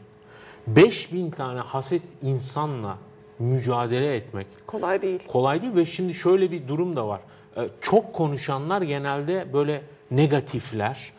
5000 0.66 1.30
tane 1.30 1.60
haset 1.60 2.02
insanla 2.22 2.98
mücadele 3.38 4.14
etmek 4.16 4.46
Kolay 4.66 5.02
değil. 5.02 5.20
kolay 5.28 5.62
değil 5.62 5.74
ve 5.74 5.84
şimdi 5.84 6.14
şöyle 6.14 6.50
bir 6.50 6.68
durum 6.68 6.96
da 6.96 7.08
var. 7.08 7.20
Ee, 7.56 7.68
Çok 7.80 8.12
konuşanlar 8.12 8.82
genelde 8.82 9.46
böyle 9.52 9.82
negatifler, 10.10 11.12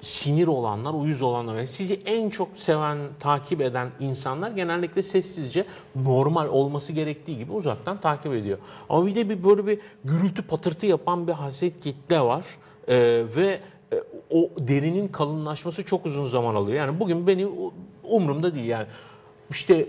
sinir 0.00 0.46
olanlar, 0.46 0.94
uyuz 0.94 1.22
olanlar. 1.22 1.56
Yani 1.56 1.68
sizi 1.68 2.00
en 2.06 2.30
çok 2.30 2.48
seven, 2.56 2.98
takip 3.20 3.60
eden 3.60 3.88
insanlar 4.00 4.50
genellikle 4.50 5.02
sessizce 5.02 5.64
normal 5.96 6.48
olması 6.48 6.92
gerektiği 6.92 7.38
gibi 7.38 7.52
uzaktan 7.52 8.00
takip 8.00 8.32
ediyor. 8.34 8.58
Ama 8.88 9.06
bir 9.06 9.14
de 9.14 9.28
bir 9.28 9.44
böyle 9.44 9.66
bir 9.66 9.78
gürültü 10.04 10.42
patırtı 10.42 10.86
yapan 10.86 11.26
bir 11.28 11.32
haset 11.32 11.80
kitle 11.80 12.20
var. 12.20 12.44
Ee, 12.88 13.24
ve 13.36 13.60
o 14.30 14.50
derinin 14.58 15.08
kalınlaşması 15.08 15.84
çok 15.84 16.06
uzun 16.06 16.26
zaman 16.26 16.54
alıyor. 16.54 16.78
Yani 16.78 17.00
bugün 17.00 17.26
benim 17.26 17.48
umurumda 18.04 18.54
değil 18.54 18.66
yani. 18.66 18.86
İşte 19.50 19.86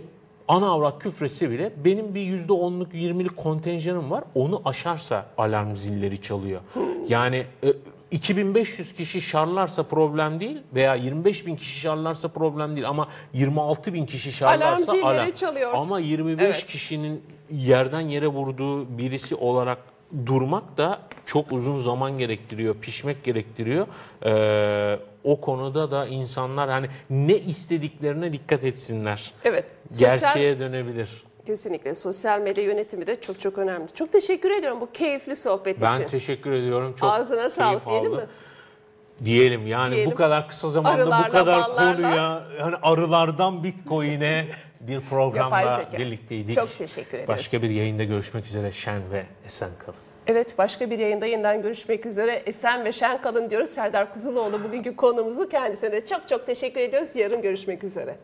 ana 0.48 0.70
avrat 0.70 1.00
küfretse 1.00 1.50
bile 1.50 1.72
benim 1.86 2.16
bir 2.16 2.22
yüzde 2.22 2.54
onluk 2.54 2.94
20'lik 2.94 3.38
kontenjanım 3.38 4.12
var. 4.12 4.24
Onu 4.36 4.62
aşarsa 4.66 5.26
alarm 5.38 5.76
zilleri 5.76 6.22
çalıyor. 6.22 6.62
Yani 7.08 7.46
e, 7.64 7.74
2500 8.12 8.94
kişi 8.94 9.22
şarlarsa 9.22 9.84
problem 9.84 10.40
değil 10.40 10.58
veya 10.76 10.96
25 10.96 11.46
bin 11.46 11.56
kişi 11.56 11.80
şarlarsa 11.80 12.28
problem 12.28 12.76
değil 12.76 12.90
ama 12.90 13.08
26 13.34 13.94
bin 13.94 14.06
kişi 14.06 14.32
şarlarsa 14.32 14.92
Alarm 14.92 15.06
alarm. 15.06 15.32
çalıyor. 15.32 15.72
Ama 15.74 16.00
25 16.00 16.46
Evet. 16.46 16.66
kişinin 16.66 17.24
yerden 17.52 18.02
yere 18.02 18.28
vurduğu 18.28 18.98
birisi 18.98 19.36
olarak 19.36 19.78
durmak 20.26 20.78
da 20.78 21.00
çok 21.26 21.52
uzun 21.52 21.78
zaman 21.78 22.18
gerektiriyor, 22.18 22.76
pişmek 22.76 23.24
gerektiriyor. 23.24 23.88
Ee, 24.26 25.00
o 25.24 25.42
konuda 25.42 25.92
da 25.92 26.06
insanlar 26.08 26.70
hani 26.70 26.88
ne 27.10 27.36
istediklerine 27.38 28.34
dikkat 28.34 28.64
etsinler. 28.64 29.32
Evet. 29.44 29.66
Sosyal, 29.90 30.20
Gerçeğe 30.20 30.60
dönebilir. 30.60 31.24
Kesinlikle. 31.46 31.96
Sosyal 31.96 32.42
medya 32.42 32.64
yönetimi 32.64 33.08
de 33.08 33.22
çok 33.22 33.40
çok 33.40 33.58
önemli. 33.58 33.88
Çok 33.94 34.12
teşekkür 34.12 34.52
ediyorum 34.52 34.82
bu 34.82 34.92
keyifli 34.92 35.36
sohbet 35.36 35.82
Ben 35.82 35.94
için. 35.94 36.08
teşekkür 36.08 36.52
ediyorum. 36.52 36.94
Çok 37.00 37.10
Ağzına 37.14 37.50
sağlık 37.50 37.86
diyelim 37.86 38.12
mi? 38.16 38.22
Diyelim 39.26 39.68
yani 39.68 39.96
Diyelim. 39.96 40.12
bu 40.12 40.16
kadar 40.16 40.48
kısa 40.48 40.70
zamanda 40.70 41.04
Arılarla, 41.04 41.28
bu 41.28 41.32
kadar 41.32 41.62
ballarla. 41.70 41.94
konuya 42.10 42.42
hani 42.60 42.76
arılardan 42.82 43.64
Bitcoin'e 43.64 44.48
bir 44.82 45.02
zeka. 45.86 45.98
birlikteydik. 45.98 46.56
Çok 46.56 46.78
teşekkür 46.78 47.18
ederiz. 47.18 47.28
Başka 47.28 47.62
bir 47.62 47.70
yayında 47.70 48.04
görüşmek 48.04 48.46
üzere. 48.46 48.72
Şen 48.72 49.12
ve 49.12 49.24
esen 49.46 49.70
kalın. 49.80 50.00
Evet 50.28 50.58
başka 50.58 50.90
bir 50.90 51.00
yayında 51.00 51.26
yeniden 51.26 51.62
görüşmek 51.62 52.06
üzere. 52.06 52.44
Esen 52.46 52.86
ve 52.86 52.92
şen 52.92 53.22
kalın 53.22 53.50
diyoruz. 53.50 53.70
Serdar 53.70 54.14
Kuzuloğlu 54.14 54.64
bugünkü 54.64 54.96
konumuzu 54.96 55.50
kendisine 55.50 55.92
de 55.92 56.06
çok 56.06 56.28
çok 56.28 56.46
teşekkür 56.46 56.82
ediyoruz. 56.82 57.16
Yarın 57.16 57.42
görüşmek 57.42 57.84
üzere. 57.84 58.16